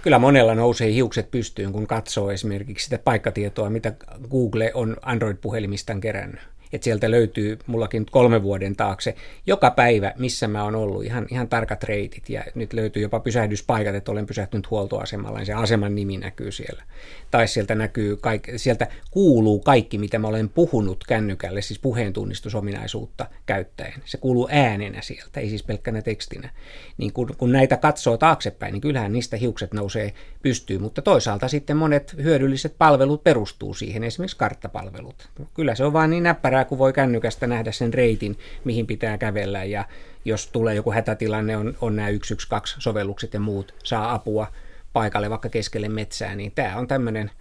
[0.01, 3.93] Kyllä monella nousee hiukset pystyyn, kun katsoo esimerkiksi sitä paikkatietoa, mitä
[4.29, 10.63] Google on Android-puhelimistaan kerännyt että sieltä löytyy mullakin kolme vuoden taakse joka päivä, missä mä
[10.63, 15.37] oon ollut, ihan, ihan tarkat reitit ja nyt löytyy jopa pysähdyspaikat, että olen pysähtynyt huoltoasemalla,
[15.37, 16.83] niin se aseman nimi näkyy siellä.
[17.31, 23.93] Tai sieltä näkyy, kaik, sieltä kuuluu kaikki, mitä mä olen puhunut kännykälle, siis puheentunnistusominaisuutta käyttäen.
[24.05, 26.49] Se kuuluu äänenä sieltä, ei siis pelkkänä tekstinä.
[26.97, 31.77] Niin kun, kun näitä katsoo taaksepäin, niin kyllähän niistä hiukset nousee pystyyn, mutta toisaalta sitten
[31.77, 35.29] monet hyödylliset palvelut perustuu siihen, esimerkiksi karttapalvelut.
[35.53, 39.17] Kyllä se on vaan niin näppärää hyvää, kun voi kännykästä nähdä sen reitin, mihin pitää
[39.17, 39.85] kävellä ja
[40.25, 44.47] jos tulee joku hätätilanne, on, on nämä 112-sovellukset ja muut, saa apua
[44.93, 47.31] paikalle vaikka keskelle metsää, niin tämä on tämmöinen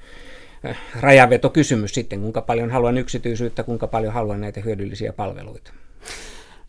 [0.64, 5.72] äh, rajavetokysymys sitten, kuinka paljon haluan yksityisyyttä, kuinka paljon haluan näitä hyödyllisiä palveluita.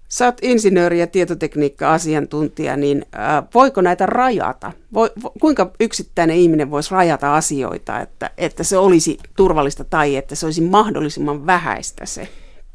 [0.10, 4.72] Sä oot insinööri ja tietotekniikka-asiantuntija, niin äh, voiko näitä rajata?
[4.94, 10.36] Voi, vo, kuinka yksittäinen ihminen voisi rajata asioita, että, että se olisi turvallista tai että
[10.36, 12.28] se olisi mahdollisimman vähäistä se?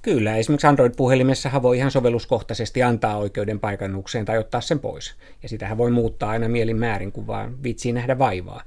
[0.03, 5.15] Kyllä, esimerkiksi Android-puhelimessahan voi ihan sovelluskohtaisesti antaa oikeuden paikannukseen tai ottaa sen pois.
[5.43, 8.63] Ja sitähän voi muuttaa aina mielin määrin, kun vaan viitsii nähdä vaivaa.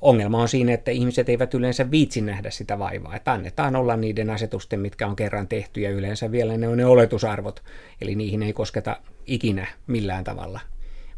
[0.00, 4.30] Ongelma on siinä, että ihmiset eivät yleensä viitsi nähdä sitä vaivaa, että annetaan olla niiden
[4.30, 7.62] asetusten, mitkä on kerran tehty ja yleensä vielä ne on ne oletusarvot,
[8.00, 10.60] eli niihin ei kosketa ikinä millään tavalla.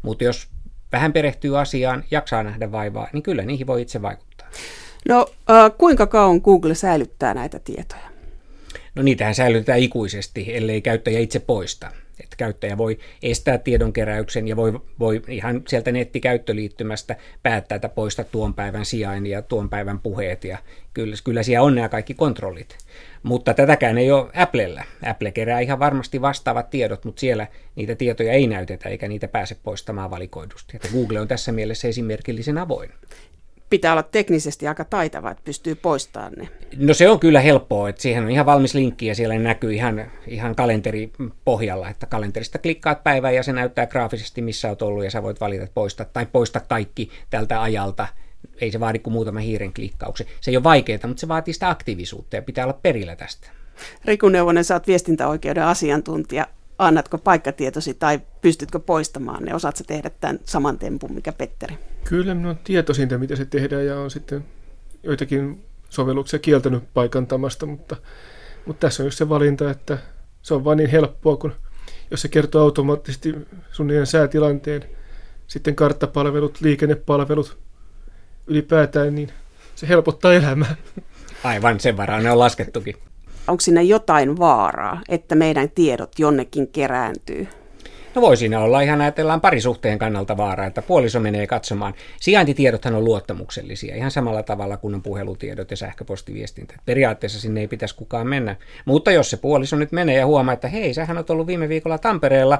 [0.01, 0.47] Mutta jos
[0.91, 4.47] vähän perehtyy asiaan, jaksaa nähdä vaivaa, niin kyllä niihin voi itse vaikuttaa.
[5.09, 8.18] No äh, kuinka kauan Google säilyttää näitä tietoja?
[8.99, 11.91] No niitähän säilytetään ikuisesti, ellei käyttäjä itse poista.
[12.23, 18.53] Että käyttäjä voi estää tiedonkeräyksen ja voi, voi ihan sieltä nettikäyttöliittymästä päättää, että poista tuon
[18.53, 20.43] päivän sijain ja tuon päivän puheet.
[20.43, 20.57] Ja
[20.93, 22.77] kyllä, kyllä siellä on nämä kaikki kontrollit.
[23.23, 24.83] Mutta tätäkään ei ole Applella.
[25.05, 29.55] Apple kerää ihan varmasti vastaavat tiedot, mutta siellä niitä tietoja ei näytetä eikä niitä pääse
[29.63, 30.75] poistamaan valikoidusti.
[30.75, 32.91] Että Google on tässä mielessä esimerkillisen avoin
[33.69, 36.49] pitää olla teknisesti aika taitava, että pystyy poistamaan ne.
[36.77, 40.11] No se on kyllä helppoa, että siihen on ihan valmis linkki ja siellä näkyy ihan,
[40.27, 41.11] ihan kalenteri
[41.45, 45.41] pohjalla, että kalenterista klikkaat päivää ja se näyttää graafisesti, missä olet ollut ja sä voit
[45.41, 48.07] valita, että poista tai poista kaikki tältä ajalta.
[48.61, 50.27] Ei se vaadi kuin muutama hiiren klikkauksen.
[50.41, 53.49] Se ei ole vaikeaa, mutta se vaatii sitä aktiivisuutta ja pitää olla perillä tästä.
[54.05, 56.47] Riku Neuvonen, sä oot viestintäoikeuden asiantuntija.
[56.79, 59.55] Annatko paikkatietosi tai pystytkö poistamaan ne?
[59.55, 61.77] Osaatko tehdä tämän saman tempun, mikä Petteri?
[62.03, 64.45] Kyllä minä olen tietoisinta, mitä se tehdään ja on sitten
[65.03, 67.95] joitakin sovelluksia kieltänyt paikantamasta, mutta,
[68.65, 69.97] mutta tässä on just se valinta, että
[70.41, 71.53] se on vain niin helppoa, kun
[72.11, 73.35] jos se kertoo automaattisesti
[73.71, 74.83] sun säätilanteen,
[75.47, 77.57] sitten karttapalvelut, liikennepalvelut
[78.47, 79.31] ylipäätään, niin
[79.75, 80.75] se helpottaa elämää.
[81.43, 82.95] Aivan, sen varaan ne on laskettukin.
[83.49, 87.47] Onko siinä jotain vaaraa, että meidän tiedot jonnekin kerääntyy?
[88.19, 91.93] No voi siinä olla ihan ajatellaan parisuhteen kannalta vaara, että puoliso menee katsomaan.
[92.19, 96.75] Sijaintitiedothan on luottamuksellisia, ihan samalla tavalla kuin on puhelutiedot ja sähköpostiviestintä.
[96.85, 98.55] Periaatteessa sinne ei pitäisi kukaan mennä.
[98.85, 101.97] Mutta jos se puoliso nyt menee ja huomaa, että hei, sähän on ollut viime viikolla
[101.97, 102.59] Tampereella,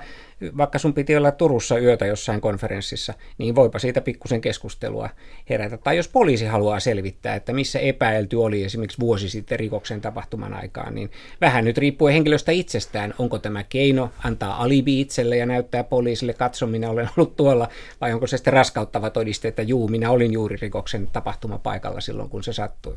[0.57, 5.09] vaikka sun piti olla Turussa yötä jossain konferenssissa, niin voipa siitä pikkusen keskustelua
[5.49, 5.77] herätä.
[5.77, 10.95] Tai jos poliisi haluaa selvittää, että missä epäilty oli esimerkiksi vuosi sitten rikoksen tapahtuman aikaan,
[10.95, 16.33] niin vähän nyt riippuu henkilöstä itsestään, onko tämä keino antaa alibi itselle ja näyttää poliisille,
[16.33, 17.67] katso, minä olen ollut tuolla,
[18.01, 22.43] vai onko se sitten raskauttava todiste, että juu, minä olin juuri rikoksen tapahtumapaikalla silloin, kun
[22.43, 22.95] se sattui.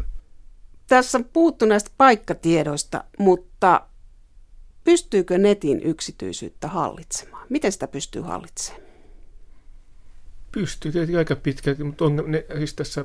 [0.86, 3.86] Tässä on puhuttu näistä paikkatiedoista, mutta
[4.84, 7.46] pystyykö netin yksityisyyttä hallitsemaan?
[7.48, 8.82] Miten sitä pystyy hallitsemaan?
[10.52, 13.04] Pystyy tietenkin aika pitkälti, mutta on, ne, siis tässä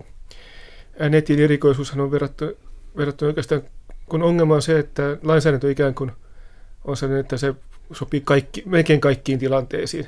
[1.09, 2.45] netin erikoisuushan on verrattu,
[2.97, 3.61] verrattu oikeastaan,
[4.09, 6.11] kun ongelma on se, että lainsäädäntö ikään kuin
[6.85, 7.55] on sellainen, että se
[7.93, 10.07] sopii kaikki, melkein kaikkiin tilanteisiin.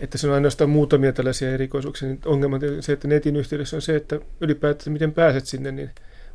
[0.00, 2.08] Että se on ainoastaan muutamia tällaisia erikoisuuksia.
[2.08, 5.90] Niin ongelma on se, että netin yhteydessä on se, että ylipäätään miten pääset sinne, niin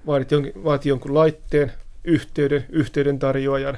[0.07, 1.71] vaadit jonkin, vaatii jonkun laitteen,
[2.03, 3.77] yhteyden, yhteyden tarjoajan.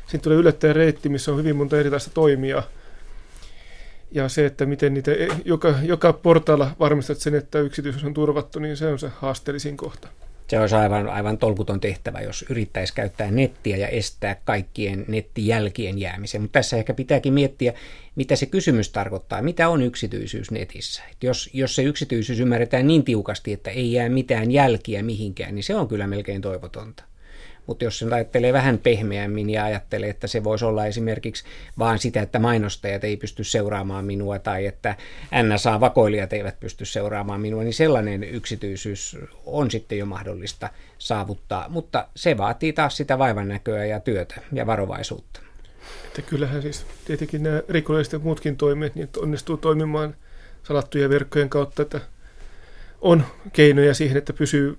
[0.00, 2.62] Sitten tulee yllättäen reitti, missä on hyvin monta erilaista toimijaa.
[4.12, 5.10] Ja se, että miten niitä,
[5.44, 10.08] joka, joka portaalla varmistat sen, että yksityisyys on turvattu, niin se on se haasteellisin kohta.
[10.50, 16.40] Se olisi aivan, aivan tolkuton tehtävä, jos yrittäisi käyttää nettiä ja estää kaikkien nettijälkien jäämisen.
[16.40, 17.72] Mutta tässä ehkä pitääkin miettiä,
[18.16, 21.02] mitä se kysymys tarkoittaa, mitä on yksityisyys netissä.
[21.10, 25.64] Et jos, jos se yksityisyys ymmärretään niin tiukasti, että ei jää mitään jälkiä mihinkään, niin
[25.64, 27.09] se on kyllä melkein toivotonta.
[27.70, 31.44] Mutta jos sen ajattelee vähän pehmeämmin ja ajattelee, että se voisi olla esimerkiksi
[31.78, 34.96] vaan sitä, että mainostajat ei pysty seuraamaan minua tai että
[35.42, 41.68] NSA-vakoilijat eivät pysty seuraamaan minua, niin sellainen yksityisyys on sitten jo mahdollista saavuttaa.
[41.68, 45.40] Mutta se vaatii taas sitä vaivannäköä ja työtä ja varovaisuutta.
[46.06, 50.14] Että kyllähän siis tietenkin nämä rikolliset ja muutkin toimet niin onnistuu toimimaan
[50.62, 52.00] salattujen verkkojen kautta, että
[53.00, 54.78] on keinoja siihen, että pysyy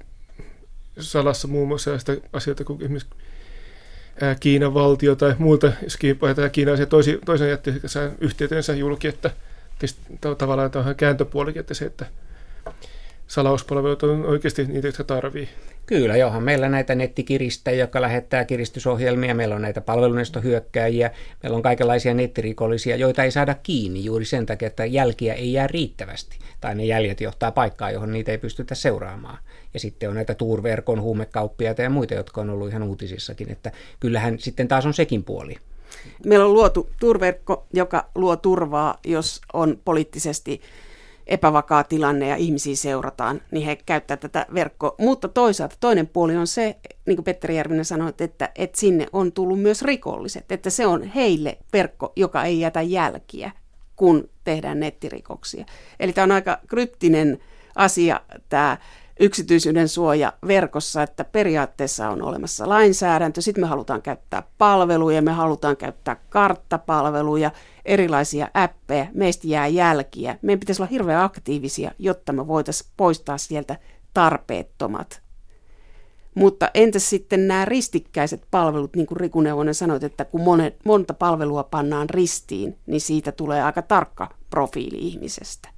[0.99, 3.09] salassa muun muassa sitä asioita kuin esimerkiksi
[4.39, 5.97] Kiinan valtio tai muilta, jos
[6.51, 7.73] Kiina se toisi, toisen jätti
[8.19, 9.31] yhteytensä julki, että
[10.37, 12.05] tavallaan tämä on kääntöpuolikin, että se, että
[13.31, 15.49] salauspalvelut on oikeasti niitä, jotka tarvii.
[15.85, 21.11] Kyllä, johan meillä näitä nettikiristäjiä, jotka lähettää kiristysohjelmia, meillä on näitä palvelunestohyökkäjiä,
[21.43, 25.67] meillä on kaikenlaisia nettirikollisia, joita ei saada kiinni juuri sen takia, että jälkiä ei jää
[25.67, 29.37] riittävästi, tai ne jäljet johtaa paikkaan, johon niitä ei pystytä seuraamaan.
[29.73, 34.39] Ja sitten on näitä tuurverkon huumekauppiaita ja muita, jotka on ollut ihan uutisissakin, että kyllähän
[34.39, 35.55] sitten taas on sekin puoli.
[36.25, 40.61] Meillä on luotu turverkko, joka luo turvaa, jos on poliittisesti
[41.27, 44.95] epävakaa tilanne ja ihmisiä seurataan, niin he käyttää tätä verkkoa.
[44.97, 49.31] Mutta toisaalta toinen puoli on se, niin kuin Petteri Järvinen sanoi, että, että sinne on
[49.31, 53.51] tullut myös rikolliset, että se on heille verkko, joka ei jätä jälkiä,
[53.95, 55.65] kun tehdään nettirikoksia.
[55.99, 57.39] Eli tämä on aika kryptinen
[57.75, 58.77] asia, tämä
[59.19, 65.77] yksityisyyden suoja verkossa, että periaatteessa on olemassa lainsäädäntö, sitten me halutaan käyttää palveluja, me halutaan
[65.77, 67.51] käyttää karttapalveluja,
[67.85, 70.37] erilaisia appeja, meistä jää jälkiä.
[70.41, 73.77] Meidän pitäisi olla hirveän aktiivisia, jotta me voitaisiin poistaa sieltä
[74.13, 75.21] tarpeettomat.
[76.35, 81.13] Mutta entäs sitten nämä ristikkäiset palvelut, niin kuin Riku Neuvonen sanoi, että kun monet, monta
[81.13, 85.69] palvelua pannaan ristiin, niin siitä tulee aika tarkka profiili ihmisestä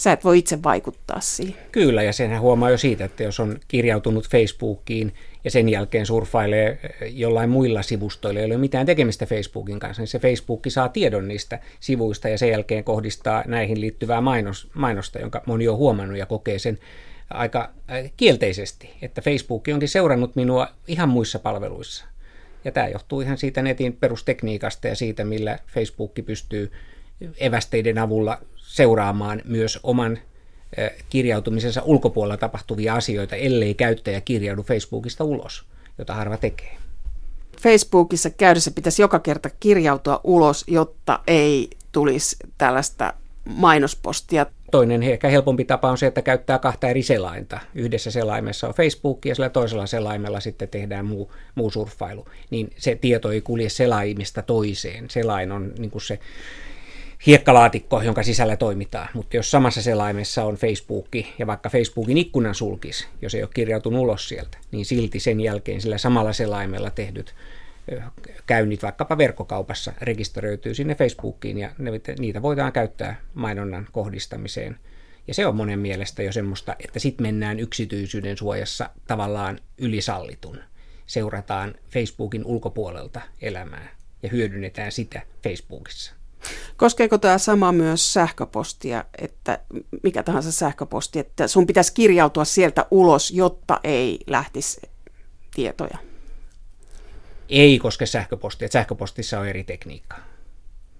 [0.00, 1.54] sä et voi itse vaikuttaa siihen.
[1.72, 6.78] Kyllä, ja senhän huomaa jo siitä, että jos on kirjautunut Facebookiin ja sen jälkeen surfailee
[6.82, 11.28] eh, jollain muilla sivustoilla, ei ole mitään tekemistä Facebookin kanssa, niin se Facebook saa tiedon
[11.28, 16.26] niistä sivuista ja sen jälkeen kohdistaa näihin liittyvää mainos, mainosta, jonka moni on huomannut ja
[16.26, 16.78] kokee sen
[17.30, 22.04] aika eh, kielteisesti, että Facebook onkin seurannut minua ihan muissa palveluissa.
[22.64, 26.72] Ja tämä johtuu ihan siitä netin perustekniikasta ja siitä, millä Facebook pystyy
[27.40, 30.18] evästeiden avulla seuraamaan myös oman
[31.10, 35.64] kirjautumisensa ulkopuolella tapahtuvia asioita, ellei käyttäjä kirjaudu Facebookista ulos,
[35.98, 36.76] jota harva tekee.
[37.60, 44.46] Facebookissa käydessä pitäisi joka kerta kirjautua ulos, jotta ei tulisi tällaista mainospostia.
[44.70, 47.60] Toinen ehkä helpompi tapa on se, että käyttää kahta eri selainta.
[47.74, 52.26] Yhdessä selaimessa on Facebook ja sillä toisella selaimella sitten tehdään muu, muu surffailu.
[52.50, 55.10] Niin se tieto ei kulje selaimista toiseen.
[55.10, 56.18] Selain on niin se
[57.26, 59.08] hiekkalaatikko, jonka sisällä toimitaan.
[59.14, 64.00] Mutta jos samassa selaimessa on Facebook ja vaikka Facebookin ikkunan sulkis, jos ei ole kirjautunut
[64.00, 67.34] ulos sieltä, niin silti sen jälkeen sillä samalla selaimella tehdyt
[68.46, 71.70] käynnit vaikkapa verkkokaupassa rekisteröityy sinne Facebookiin ja
[72.18, 74.78] niitä voidaan käyttää mainonnan kohdistamiseen.
[75.26, 80.58] Ja se on monen mielestä jo semmoista, että sitten mennään yksityisyyden suojassa tavallaan ylisallitun.
[81.06, 83.88] Seurataan Facebookin ulkopuolelta elämää
[84.22, 86.19] ja hyödynnetään sitä Facebookissa.
[86.76, 89.58] Koskeeko tämä sama myös sähköpostia, että
[90.02, 94.80] mikä tahansa sähköposti, että sun pitäisi kirjautua sieltä ulos, jotta ei lähtisi
[95.54, 95.98] tietoja?
[97.48, 100.20] Ei koske sähköpostia, että sähköpostissa on eri tekniikkaa.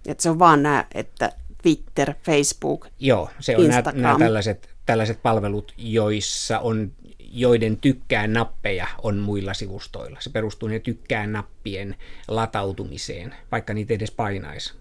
[0.06, 5.22] Että se on vaan nämä, että Twitter, Facebook, Joo, se on nämä, nämä tällaiset, tällaiset
[5.22, 6.92] palvelut, joissa on
[7.32, 10.20] joiden tykkään nappeja on muilla sivustoilla.
[10.20, 11.96] Se perustuu ne tykkään nappien
[12.28, 14.79] latautumiseen, vaikka niitä edes painaisi.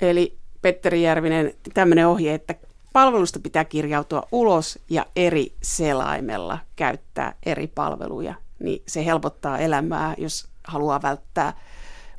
[0.00, 2.54] Eli Petteri Järvinen, tämmöinen ohje, että
[2.92, 10.48] palvelusta pitää kirjautua ulos ja eri selaimella käyttää eri palveluja, niin se helpottaa elämää, jos
[10.64, 11.52] haluaa välttää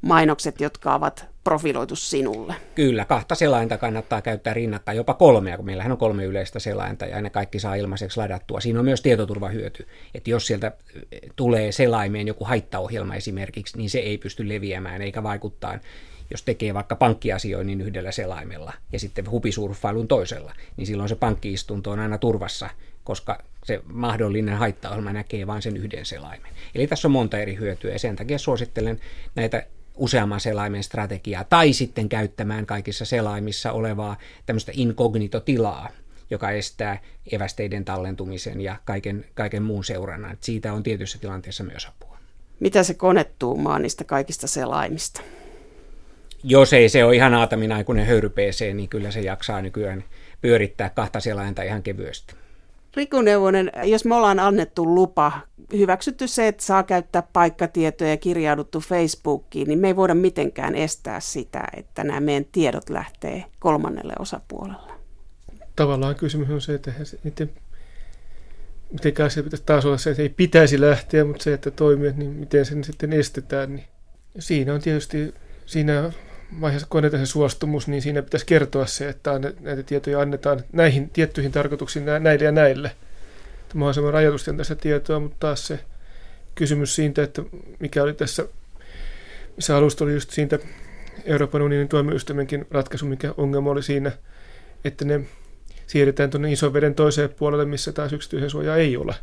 [0.02, 2.56] mainokset, jotka ovat profiloitu sinulle.
[2.76, 7.22] Kyllä, kahta selainta kannattaa käyttää rinnakkain, jopa kolmea, kun meillähän on kolme yleistä selainta ja
[7.22, 8.60] ne kaikki saa ilmaiseksi ladattua.
[8.60, 10.72] Siinä on myös tietoturvahyöty, että jos sieltä
[11.36, 15.80] tulee selaimeen joku haittaohjelma esimerkiksi, niin se ei pysty leviämään eikä vaikuttaa
[16.32, 22.00] jos tekee vaikka pankkiasioinnin yhdellä selaimella ja sitten hupisurffailun toisella, niin silloin se pankkiistunto on
[22.00, 22.70] aina turvassa,
[23.04, 26.52] koska se mahdollinen haittaohjelma näkee vain sen yhden selaimen.
[26.76, 29.00] Eli tässä on monta eri hyötyä ja sen takia suosittelen
[29.36, 29.64] näitä
[29.96, 35.90] useamman selaimen strategiaa tai sitten käyttämään kaikissa selaimissa olevaa tämmöistä inkognito-tilaa,
[36.30, 37.00] joka estää
[37.32, 40.38] evästeiden tallentumisen ja kaiken, kaiken muun seurannan.
[40.42, 42.18] Siitä on tietyissä tilanteissa myös apua.
[42.60, 45.22] Mitä se kone tuumaa niistä kaikista selaimista?
[46.44, 50.04] Jos ei se ole ihan aataminaikuinen höyry PC, niin kyllä se jaksaa nykyään
[50.42, 52.36] pyörittää kahta selainta ihan kevyesti.
[52.96, 55.32] Riku Neuvonen, jos me ollaan annettu lupa,
[55.78, 61.20] hyväksytty se, että saa käyttää paikkatietoja ja kirjauduttu Facebookiin, niin me ei voida mitenkään estää
[61.20, 64.94] sitä, että nämä meidän tiedot lähtee kolmannelle osapuolelle.
[65.76, 66.92] Tavallaan kysymys on se, että
[67.24, 67.52] niiden,
[68.92, 72.32] mitenkään se pitäisi taas olla se, että ei pitäisi lähteä, mutta se, että toimii, niin
[72.32, 73.76] miten sen sitten estetään.
[73.76, 73.86] Niin
[74.40, 75.34] siinä on tietysti
[75.66, 76.12] siinä
[76.62, 81.10] vaiheessa, kun annetaan se suostumus, niin siinä pitäisi kertoa se, että näitä tietoja annetaan näihin
[81.10, 82.92] tiettyihin tarkoituksiin näille ja näille.
[83.70, 85.80] Tämä on semmoinen rajoitusten tässä tietoa, mutta taas se
[86.56, 87.42] kysymys siitä, että
[87.80, 88.46] mikä oli tässä,
[89.56, 90.60] missä alusta oli just siitä
[91.26, 94.12] Euroopan unionin tuomioistuimenkin ratkaisu, mikä ongelma oli siinä,
[94.84, 95.22] että ne
[95.88, 99.16] siirretään tuonne ison veden toiseen puolelle, missä taas yksityisen suoja ei ole.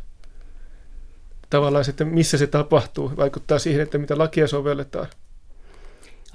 [1.49, 5.07] Tavallaan sitten, missä se tapahtuu, vaikuttaa siihen, että mitä lakia sovelletaan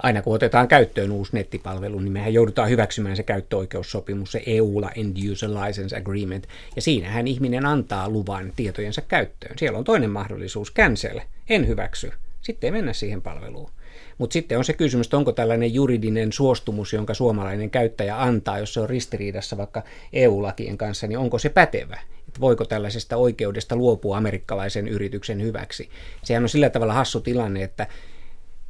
[0.03, 5.17] aina kun otetaan käyttöön uusi nettipalvelu, niin mehän joudutaan hyväksymään se käyttöoikeussopimus, se EUlla End
[5.31, 9.57] User License Agreement, ja siinähän ihminen antaa luvan tietojensa käyttöön.
[9.57, 13.69] Siellä on toinen mahdollisuus, cancel, en hyväksy, sitten ei mennä siihen palveluun.
[14.17, 18.73] Mutta sitten on se kysymys, että onko tällainen juridinen suostumus, jonka suomalainen käyttäjä antaa, jos
[18.73, 21.99] se on ristiriidassa vaikka EU-lakien kanssa, niin onko se pätevä?
[22.27, 25.89] Että voiko tällaisesta oikeudesta luopua amerikkalaisen yrityksen hyväksi?
[26.23, 27.87] Sehän on sillä tavalla hassu tilanne, että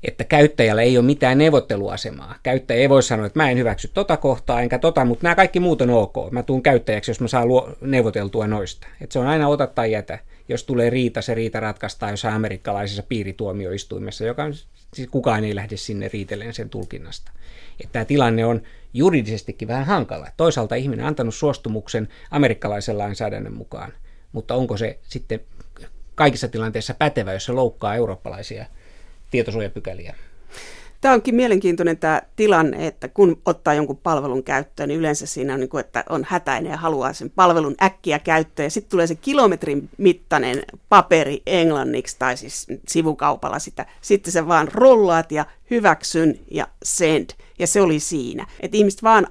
[0.03, 2.35] että käyttäjällä ei ole mitään neuvotteluasemaa.
[2.43, 5.59] Käyttäjä ei voi sanoa, että mä en hyväksy tota kohtaa, enkä tota, mutta nämä kaikki
[5.59, 6.31] muut on ok.
[6.31, 8.87] Mä tuun käyttäjäksi, jos mä saan luo, neuvoteltua noista.
[9.01, 10.19] että se on aina ota tai jätä.
[10.49, 14.43] Jos tulee riita, se riita ratkaistaan jossain amerikkalaisessa piirituomioistuimessa, joka
[14.93, 17.31] siis kukaan ei lähde sinne riiteleen sen tulkinnasta.
[17.79, 18.61] Että tämä tilanne on
[18.93, 20.27] juridisestikin vähän hankala.
[20.37, 23.93] Toisaalta ihminen on antanut suostumuksen amerikkalaisen lainsäädännön mukaan,
[24.31, 25.39] mutta onko se sitten
[26.15, 28.65] kaikissa tilanteissa pätevä, jos se loukkaa eurooppalaisia
[29.33, 30.15] tietosuojapykäliä.
[31.01, 35.59] Tämä onkin mielenkiintoinen tämä tilanne, että kun ottaa jonkun palvelun käyttöön, niin yleensä siinä on,
[35.59, 38.65] niin kuin, että on hätäinen ja haluaa sen palvelun äkkiä käyttöön.
[38.65, 43.85] Ja sitten tulee se kilometrin mittainen paperi englanniksi tai siis sivukaupalla sitä.
[44.01, 47.29] Sitten se vaan rullaat ja hyväksyn ja send.
[47.59, 48.47] Ja se oli siinä.
[48.59, 49.27] Että ihmiset vaan,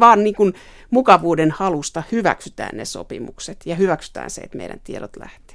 [0.00, 0.54] vaan niin kuin
[0.90, 5.51] mukavuuden halusta hyväksytään ne sopimukset ja hyväksytään se, että meidän tiedot lähtee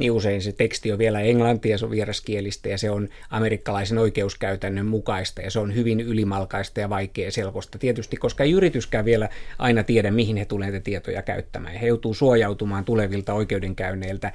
[0.00, 4.86] niin usein se teksti on vielä englantia, se on vieraskielistä ja se on amerikkalaisen oikeuskäytännön
[4.86, 9.84] mukaista ja se on hyvin ylimalkaista ja vaikea selkosta tietysti, koska ei yrityskään vielä aina
[9.84, 11.74] tiedä, mihin he tulevat tietoja käyttämään.
[11.74, 14.32] He joutuu suojautumaan tulevilta oikeudenkäynneiltä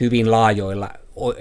[0.00, 0.90] hyvin laajoilla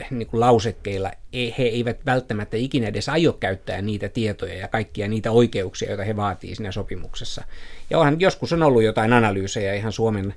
[0.09, 1.11] niin kuin lausekkeilla
[1.57, 6.15] he eivät välttämättä ikinä edes aio käyttää niitä tietoja ja kaikkia niitä oikeuksia, joita he
[6.15, 7.43] vaatii siinä sopimuksessa.
[7.89, 10.33] Ja onhan, joskus on ollut jotain analyysejä ihan Suomen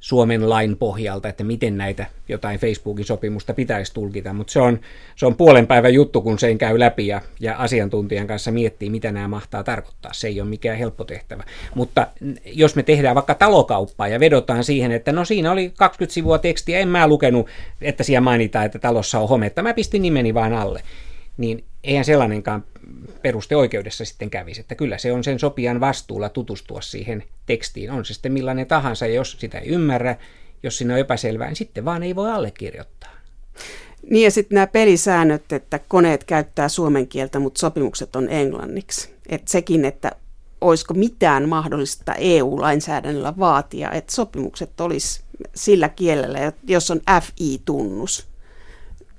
[0.00, 4.80] Suomen lain pohjalta, että miten näitä jotain Facebookin sopimusta pitäisi tulkita, mutta se on,
[5.16, 9.12] se on puolen päivän juttu, kun sen käy läpi ja, ja asiantuntijan kanssa miettii, mitä
[9.12, 10.12] nämä mahtaa tarkoittaa.
[10.12, 11.44] Se ei ole mikään helppo tehtävä.
[11.74, 12.06] Mutta
[12.44, 16.78] jos me tehdään vaikka talokauppaa ja vedotaan siihen, että no siinä oli 20 sivua tekstiä,
[16.78, 17.46] en mä lukenut,
[17.80, 20.82] että siellä mainitaan, että talossa on hometta, mä pistin nimeni vaan alle,
[21.40, 22.64] niin eihän sellainenkaan
[23.22, 24.60] peruste oikeudessa sitten kävisi.
[24.60, 27.90] Että kyllä se on sen sopijan vastuulla tutustua siihen tekstiin.
[27.90, 30.16] On se sitten millainen tahansa, jos sitä ei ymmärrä,
[30.62, 33.10] jos siinä on epäselvää, niin sitten vaan ei voi allekirjoittaa.
[34.10, 39.14] Niin ja sitten nämä pelisäännöt, että koneet käyttää suomen kieltä, mutta sopimukset on englanniksi.
[39.28, 40.12] Että sekin, että
[40.60, 45.22] olisiko mitään mahdollista EU-lainsäädännöllä vaatia, että sopimukset olisi
[45.54, 48.29] sillä kielellä, jos on FI-tunnus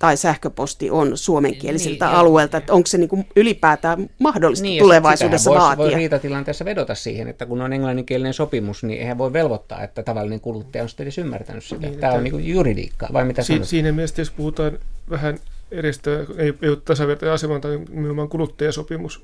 [0.01, 5.49] tai sähköposti on suomenkielisiltä niin, alueelta, että onko se niin kuin ylipäätään mahdollista niin, tulevaisuudessa
[5.49, 5.85] voisi, vaatia.
[5.85, 10.39] voi riitatilanteessa vedota siihen, että kun on englanninkielinen sopimus, niin eihän voi velvoittaa, että tavallinen
[10.39, 11.87] kuluttaja on sitten edes ymmärtänyt sitä.
[11.87, 14.79] Niin, Tämä on niin kuin juridiikkaa, vai mitä si- Siinä mielessä, jos puhutaan
[15.09, 15.37] vähän
[15.71, 19.23] edestä, ei, ei ole tasavertainen asema tai nimenomaan kuluttajasopimus,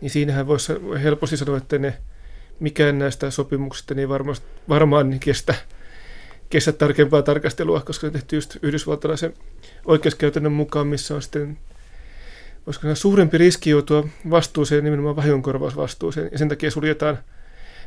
[0.00, 0.72] niin siinähän voisi
[1.02, 1.94] helposti sanoa, että ne,
[2.60, 5.54] mikään näistä sopimuksista niin varmasti, varmaan kestä
[6.50, 9.34] kestä tarkempaa tarkastelua, koska se on tehty just yhdysvaltalaisen
[9.84, 11.58] oikeuskäytännön mukaan, missä on sitten
[12.66, 17.18] voisiko sanoa, suurempi riski joutua vastuuseen, nimenomaan vahingonkorvausvastuuseen, ja sen takia suljetaan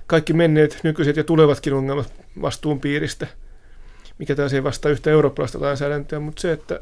[0.07, 3.27] kaikki menneet, nykyiset ja tulevatkin ongelmat vastuun piiristä,
[4.17, 6.79] mikä taas ei vastaa yhtä eurooppalaista lainsäädäntöä, mutta se, että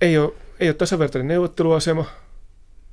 [0.00, 2.04] ei ole, ei ole tasavertainen neuvotteluasema,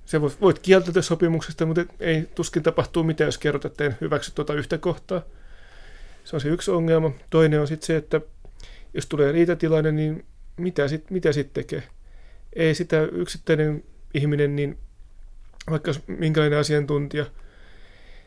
[0.05, 4.31] se voit, voit kieltäytyä sopimuksesta, mutta ei tuskin tapahtuu mitään, jos kerrot, että en hyväksy
[4.35, 5.21] tuota yhtä kohtaa.
[6.23, 7.11] Se on se yksi ongelma.
[7.29, 8.21] Toinen on sitten se, että
[8.93, 10.25] jos tulee riitatilanne, niin
[10.57, 11.83] mitä sitten mitä sit tekee?
[12.55, 14.77] Ei sitä yksittäinen ihminen, niin
[15.69, 17.25] vaikka minkälainen asiantuntija,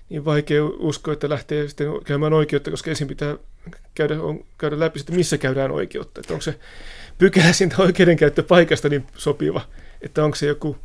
[0.09, 3.37] niin vaikea uskoa, että lähtee sitten käymään oikeutta, koska ensin pitää
[3.95, 6.21] käydä, on, käydä läpi, että missä käydään oikeutta.
[6.21, 6.59] Että onko se
[7.19, 9.61] pykälä siitä oikeudenkäyttöpaikasta niin sopiva,
[10.01, 10.77] että onko se joku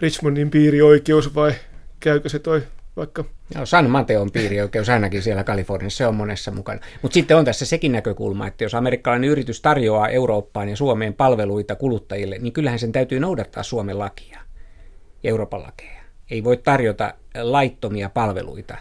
[0.00, 1.54] Richmondin piirioikeus vai
[2.00, 2.62] käykö se toi
[2.96, 3.24] vaikka...
[3.54, 6.80] No, San Mateon piirioikeus ainakin siellä Kaliforniassa, on monessa mukana.
[7.02, 11.74] Mutta sitten on tässä sekin näkökulma, että jos amerikkalainen yritys tarjoaa Eurooppaan ja Suomeen palveluita
[11.74, 14.40] kuluttajille, niin kyllähän sen täytyy noudattaa Suomen lakia
[15.22, 16.02] ja Euroopan lakeja.
[16.30, 18.78] Ei voi tarjota laittomia palveluita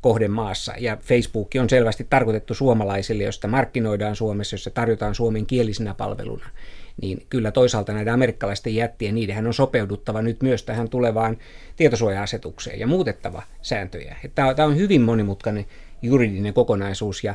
[0.00, 0.74] kohdemaassa.
[0.78, 6.46] Ja Facebook on selvästi tarkoitettu suomalaisille, josta markkinoidaan Suomessa, jossa tarjotaan suomen kielisenä palveluna
[7.02, 11.38] niin kyllä toisaalta näiden amerikkalaisten jättien, niidenhän on sopeuduttava nyt myös tähän tulevaan
[11.76, 14.16] tietosuoja-asetukseen ja muutettava sääntöjä.
[14.34, 15.66] Tämä on hyvin monimutkainen
[16.02, 17.34] juridinen kokonaisuus ja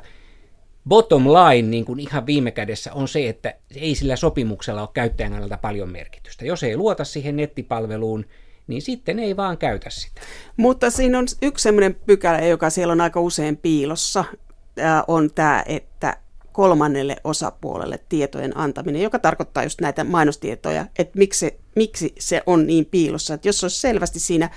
[0.90, 5.32] bottom line niin kuin ihan viime kädessä on se, että ei sillä sopimuksella ole käyttäjän
[5.32, 6.46] kannalta paljon merkitystä.
[6.46, 8.26] Jos ei luota siihen nettipalveluun,
[8.68, 10.22] niin sitten ei vaan käytä sitä.
[10.58, 14.26] Mutta siinä on yksi sellainen pykälä, joka siellä on aika usein piilossa,
[15.08, 16.18] on tämä, että
[16.56, 22.86] kolmannelle osapuolelle tietojen antaminen, joka tarkoittaa just näitä mainostietoja, että miksi miksi se on niin
[22.86, 23.34] piilossa.
[23.34, 24.50] Että jos olisi selvästi siinä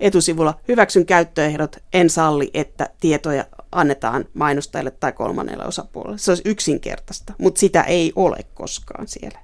[0.00, 6.18] etusivulla hyväksyn käyttöehdot, en salli, että tietoja annetaan mainostajille tai kolmannelle osapuolelle.
[6.18, 9.38] Se olisi yksinkertaista, mutta sitä ei ole koskaan siellä,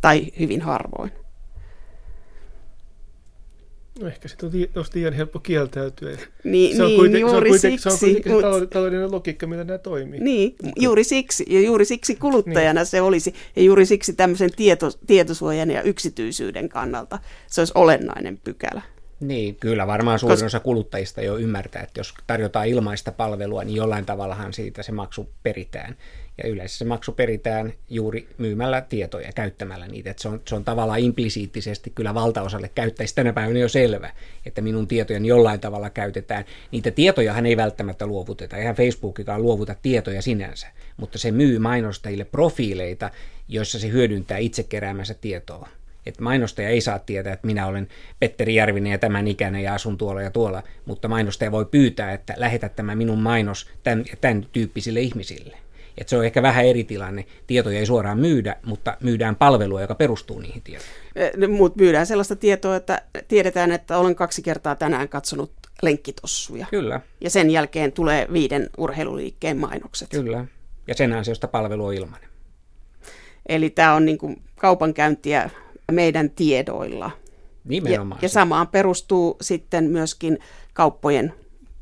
[0.00, 1.12] tai hyvin harvoin.
[4.02, 6.18] No ehkä se on liian helppo kieltäytyä.
[6.44, 7.82] Niin, se on niin, kuiten, juuri se on siksi.
[7.82, 10.20] Se on kuitenkin mut, se taloudellinen logiikka, millä nämä toimii.
[10.20, 11.44] Niin, juuri siksi.
[11.48, 12.86] Ja juuri siksi kuluttajana niin.
[12.86, 13.34] se olisi.
[13.56, 18.82] Ja juuri siksi tämmöisen tieto, tietosuojan ja yksityisyyden kannalta se olisi olennainen pykälä.
[19.22, 20.42] Niin, kyllä varmaan suurin Kos...
[20.42, 25.28] osa kuluttajista jo ymmärtää, että jos tarjotaan ilmaista palvelua, niin jollain tavallahan siitä se maksu
[25.42, 25.96] peritään.
[26.42, 30.10] Ja yleensä se maksu peritään juuri myymällä tietoja, käyttämällä niitä.
[30.10, 34.10] Että se, on, se on tavallaan implisiittisesti kyllä valtaosalle käyttäjistä tänä päivänä jo selvä,
[34.46, 36.44] että minun tietojani jollain tavalla käytetään.
[36.70, 38.56] Niitä tietojahan ei välttämättä luovuteta.
[38.56, 40.66] Eihän Facebookikaan luovuta tietoja sinänsä,
[40.96, 43.10] mutta se myy mainostajille profiileita,
[43.48, 45.68] joissa se hyödyntää itse keräämänsä tietoa.
[46.06, 47.88] Että mainostaja ei saa tietää, että minä olen
[48.20, 52.34] Petteri Järvinen ja tämän ikäinen ja asun tuolla ja tuolla, mutta mainostaja voi pyytää, että
[52.36, 55.56] lähetä tämä minun mainos tämän, tämän tyyppisille ihmisille.
[55.98, 57.26] Et se on ehkä vähän eri tilanne.
[57.46, 61.50] Tietoja ei suoraan myydä, mutta myydään palvelua, joka perustuu niihin tietoihin.
[61.56, 66.66] Mutta myydään sellaista tietoa, että tiedetään, että olen kaksi kertaa tänään katsonut lenkkitossuja.
[66.70, 67.00] Kyllä.
[67.20, 70.10] Ja sen jälkeen tulee viiden urheiluliikkeen mainokset.
[70.10, 70.44] Kyllä.
[70.86, 72.28] Ja sen ansiosta palvelu on ilmainen.
[73.48, 75.50] Eli tämä on niin kuin kaupankäyntiä
[75.92, 77.10] meidän tiedoilla.
[77.64, 78.18] Nimenomaan.
[78.22, 80.38] Ja, ja samaan perustuu sitten myöskin
[80.72, 81.34] kauppojen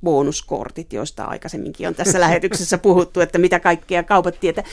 [0.05, 4.65] bonuskortit, joista aikaisemminkin on tässä lähetyksessä puhuttu, että mitä kaikkea kaupat tietää.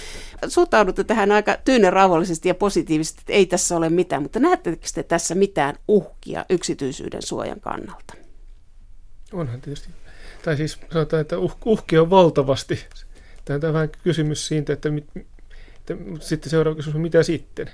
[0.48, 5.04] Suhtaudutte tähän aika tyynen rauhallisesti ja positiivisesti, että ei tässä ole mitään, mutta näettekö te
[5.04, 8.14] tässä mitään uhkia yksityisyyden suojan kannalta?
[9.34, 9.90] Onhan tietysti.
[10.44, 12.86] Tai siis sanotaan, että uh, uhkia on valtavasti.
[13.46, 17.72] Tämä on vähän kysymys siitä, että, mit, että sitten seuraava kysymys on, mitä sitten?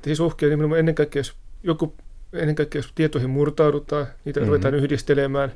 [0.00, 1.94] Että siis uhkia nimenomaan ennen kaikkea, jos joku
[2.32, 4.48] ennen kaikkea jos tietoihin murtaudutaan, niitä mm-hmm.
[4.48, 5.52] ruvetaan yhdistelemään.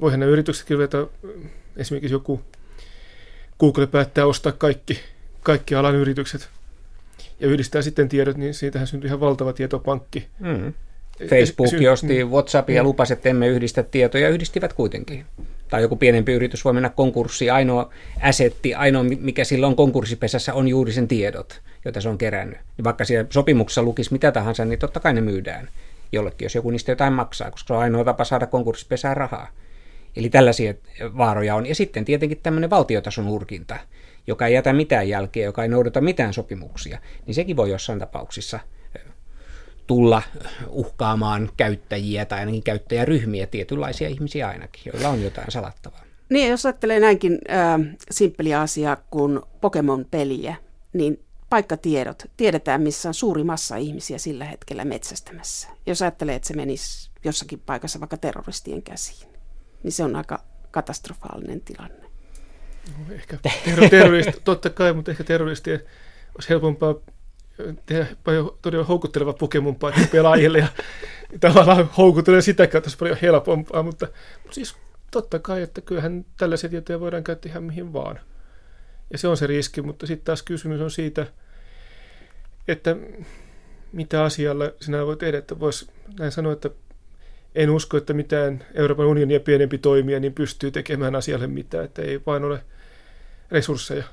[0.00, 1.06] Voihan nämä yrityksetkin ruveta,
[1.76, 2.40] esimerkiksi joku
[3.60, 5.00] Google päättää ostaa kaikki,
[5.42, 6.48] kaikki alan yritykset
[7.40, 10.28] ja yhdistää sitten tiedot, niin siitähän syntyy ihan valtava tietopankki.
[10.38, 10.72] Mm-hmm.
[11.28, 12.86] Facebook sy- osti WhatsAppia ja mm.
[12.86, 15.24] lupasi, että emme yhdistä tietoja, yhdistivät kuitenkin.
[15.72, 17.90] Tai joku pienempi yritys voi mennä konkurssiin, ainoa
[18.22, 22.58] asetti, ainoa mikä sillä on konkurssipesässä on juuri sen tiedot, joita se on kerännyt.
[22.76, 25.68] Niin vaikka siellä sopimuksessa lukisi mitä tahansa, niin totta kai ne myydään
[26.12, 29.48] jollekin, jos joku niistä jotain maksaa, koska se on ainoa tapa saada konkurssipesään rahaa.
[30.16, 31.66] Eli tällaisia vaaroja on.
[31.66, 33.76] Ja sitten tietenkin tämmöinen valtiotason urkinta,
[34.26, 38.60] joka ei jätä mitään jälkeä, joka ei noudata mitään sopimuksia, niin sekin voi jossain tapauksissa
[39.86, 40.22] tulla
[40.68, 46.04] uhkaamaan käyttäjiä tai ainakin käyttäjäryhmiä, tietynlaisia ihmisiä ainakin, joilla on jotain salattavaa.
[46.28, 50.56] Niin, jos ajattelee näinkin äh, simppeliä asiaa kuin Pokemon-peliä,
[50.92, 55.68] niin paikkatiedot, tiedetään missä on suuri massa ihmisiä sillä hetkellä metsästämässä.
[55.86, 59.28] Jos ajattelee, että se menisi jossakin paikassa vaikka terroristien käsiin,
[59.82, 62.06] niin se on aika katastrofaalinen tilanne.
[62.98, 63.38] No, ehkä
[63.90, 65.80] terroristi, totta kai, mutta ehkä terroristien
[66.34, 66.94] olisi helpompaa
[67.86, 68.06] tehdä
[68.62, 70.68] todella houkutteleva Pokemon paikka pelaajille ja
[71.40, 74.06] tavallaan houkuttelee sitä kautta olisi paljon helpompaa, mutta,
[74.42, 74.76] mutta siis
[75.10, 78.20] totta kai, että kyllähän tällaisia tietoja voidaan käyttää ihan mihin vaan.
[79.10, 81.26] Ja se on se riski, mutta sitten taas kysymys on siitä,
[82.68, 82.96] että
[83.92, 86.70] mitä asialla sinä voi tehdä, että voisi näin sanoa, että
[87.54, 92.20] en usko, että mitään Euroopan unionia pienempi toimija niin pystyy tekemään asialle mitään, että ei
[92.26, 92.64] vain ole
[93.50, 94.04] resursseja.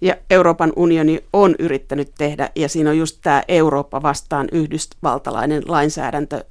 [0.00, 6.44] Ja Euroopan unioni on yrittänyt tehdä, ja siinä on just tämä Eurooppa vastaan yhdysvaltalainen lainsäädäntö,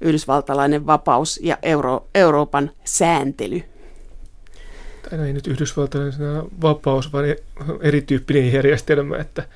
[0.00, 3.62] yhdysvaltalainen vapaus ja Euro, Euroopan sääntely.
[5.10, 7.24] Tai ei nyt yhdysvaltalainen vapaus, vaan
[7.80, 9.48] erityyppinen järjestelmä, että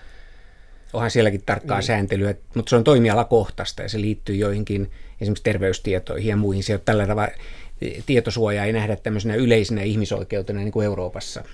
[0.93, 1.87] onhan sielläkin tarkkaa niin.
[1.87, 4.91] sääntelyä, mutta se on toimialakohtaista ja se liittyy joihinkin
[5.21, 6.65] esimerkiksi terveystietoihin ja muihin.
[6.65, 7.33] Se on tällä tavalla
[8.07, 11.45] tietosuojaa ei nähdä tämmöisenä yleisenä ihmisoikeutena niin kuin Euroopassa.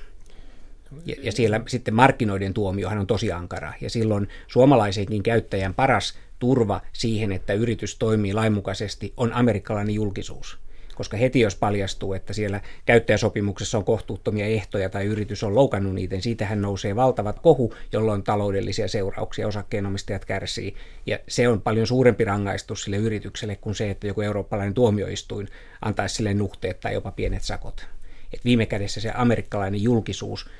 [1.06, 3.72] Ja, ja siellä sitten markkinoiden tuomiohan on tosi ankara.
[3.80, 10.58] Ja silloin suomalaisenkin käyttäjän paras turva siihen, että yritys toimii lainmukaisesti, on amerikkalainen julkisuus
[11.00, 16.14] koska heti jos paljastuu, että siellä käyttäjäsopimuksessa on kohtuuttomia ehtoja tai yritys on loukannut niitä,
[16.14, 20.74] niin siitähän nousee valtavat kohu, jolloin taloudellisia seurauksia osakkeenomistajat kärsii.
[21.06, 25.48] Ja se on paljon suurempi rangaistus sille yritykselle kuin se, että joku eurooppalainen tuomioistuin
[25.82, 27.86] antaisi sille nuhteet tai jopa pienet sakot.
[28.32, 30.50] Et viime kädessä se amerikkalainen julkisuus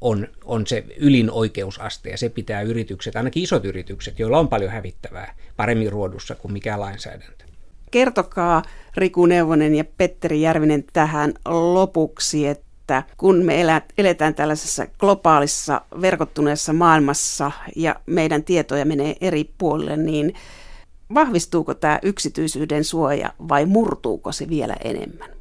[0.00, 4.70] on, on se ylin oikeusaste ja se pitää yritykset, ainakin isot yritykset, joilla on paljon
[4.70, 7.44] hävittävää, paremmin ruodussa kuin mikä lainsäädäntö.
[7.90, 8.62] Kertokaa
[8.96, 13.64] Riku Neuvonen ja Petteri Järvinen tähän lopuksi, että kun me
[13.98, 20.34] eletään tällaisessa globaalissa verkottuneessa maailmassa ja meidän tietoja menee eri puolille, niin
[21.14, 25.37] vahvistuuko tämä yksityisyyden suoja vai murtuuko se vielä enemmän?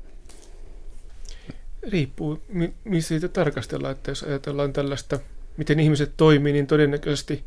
[1.87, 2.43] Riippuu,
[2.83, 3.91] missä siitä tarkastellaan.
[3.91, 5.19] Että jos ajatellaan tällaista,
[5.57, 7.43] miten ihmiset toimii, niin todennäköisesti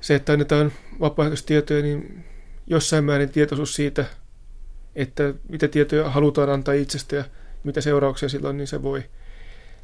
[0.00, 2.24] se, että annetaan vapaaehtoistietoja, niin
[2.66, 4.04] jossain määrin tietoisuus siitä,
[4.94, 7.24] että mitä tietoja halutaan antaa itsestä ja
[7.64, 9.04] mitä seurauksia sillä on, niin se voi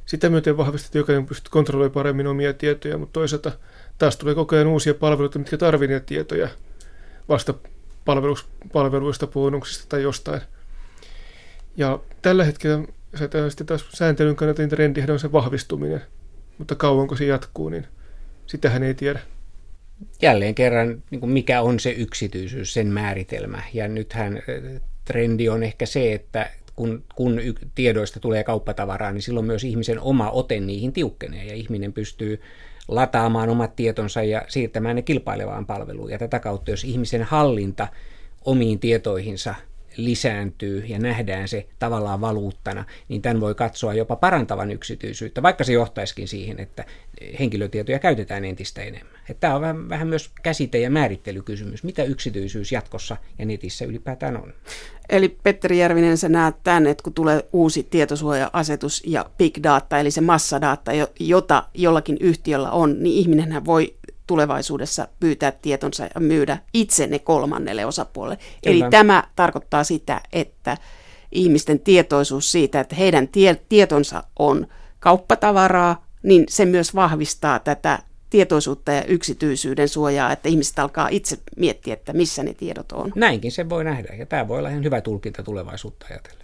[0.07, 3.53] sitä myöten vahvistaa, että jokainen pystyy kontrolloimaan paremmin omia tietoja, mutta toisaalta
[3.99, 6.49] taas tulee koko ajan uusia palveluita, mitkä tarvitsevat tietoja
[7.29, 7.55] vasta
[8.73, 10.41] palveluista, bonuksista tai jostain.
[11.77, 12.85] Ja tällä hetkellä
[13.15, 16.03] se sitten taas sääntelyn kannalta niin trendi on se vahvistuminen,
[16.59, 17.87] mutta kauanko se jatkuu, niin
[18.47, 19.21] sitähän ei tiedä
[20.23, 23.63] jälleen kerran, niin mikä on se yksityisyys, sen määritelmä.
[23.75, 24.43] Ja nythän
[25.05, 27.41] trendi on ehkä se, että kun, kun
[27.75, 32.41] tiedoista tulee kauppatavaraa, niin silloin myös ihmisen oma ote niihin tiukkenee ja ihminen pystyy
[32.89, 36.11] lataamaan omat tietonsa ja siirtämään ne kilpailevaan palveluun.
[36.11, 37.89] Ja tätä kautta, jos ihmisen hallinta
[38.45, 39.55] omiin tietoihinsa–
[39.97, 45.73] lisääntyy ja nähdään se tavallaan valuuttana, niin tämän voi katsoa jopa parantavan yksityisyyttä, vaikka se
[45.73, 46.85] johtaisikin siihen, että
[47.39, 49.13] henkilötietoja käytetään entistä enemmän.
[49.29, 54.37] Että tämä on vähän, vähän myös käsite- ja määrittelykysymys, mitä yksityisyys jatkossa ja netissä ylipäätään
[54.37, 54.55] on.
[55.09, 60.11] Eli Petteri Järvinen, sä näet tämän, että kun tulee uusi tietosuoja-asetus ja big data, eli
[60.11, 63.95] se massadata, jota jollakin yhtiöllä on, niin ihminenhän voi
[64.33, 68.37] tulevaisuudessa pyytää tietonsa ja myydä itse ne kolmannelle osapuolelle.
[68.37, 68.87] Kyllä.
[68.87, 70.77] Eli tämä tarkoittaa sitä, että
[71.33, 74.67] ihmisten tietoisuus siitä, että heidän tie- tietonsa on
[75.01, 77.99] kauppatavaraa, niin se myös vahvistaa tätä
[78.31, 83.13] tietoisuutta ja yksityisyyden suojaa, että ihmiset alkaa itse miettiä, että missä ne tiedot on.
[83.15, 86.42] Näinkin se voi nähdä, ja tämä voi olla ihan hyvä tulkinta tulevaisuutta ajatellen.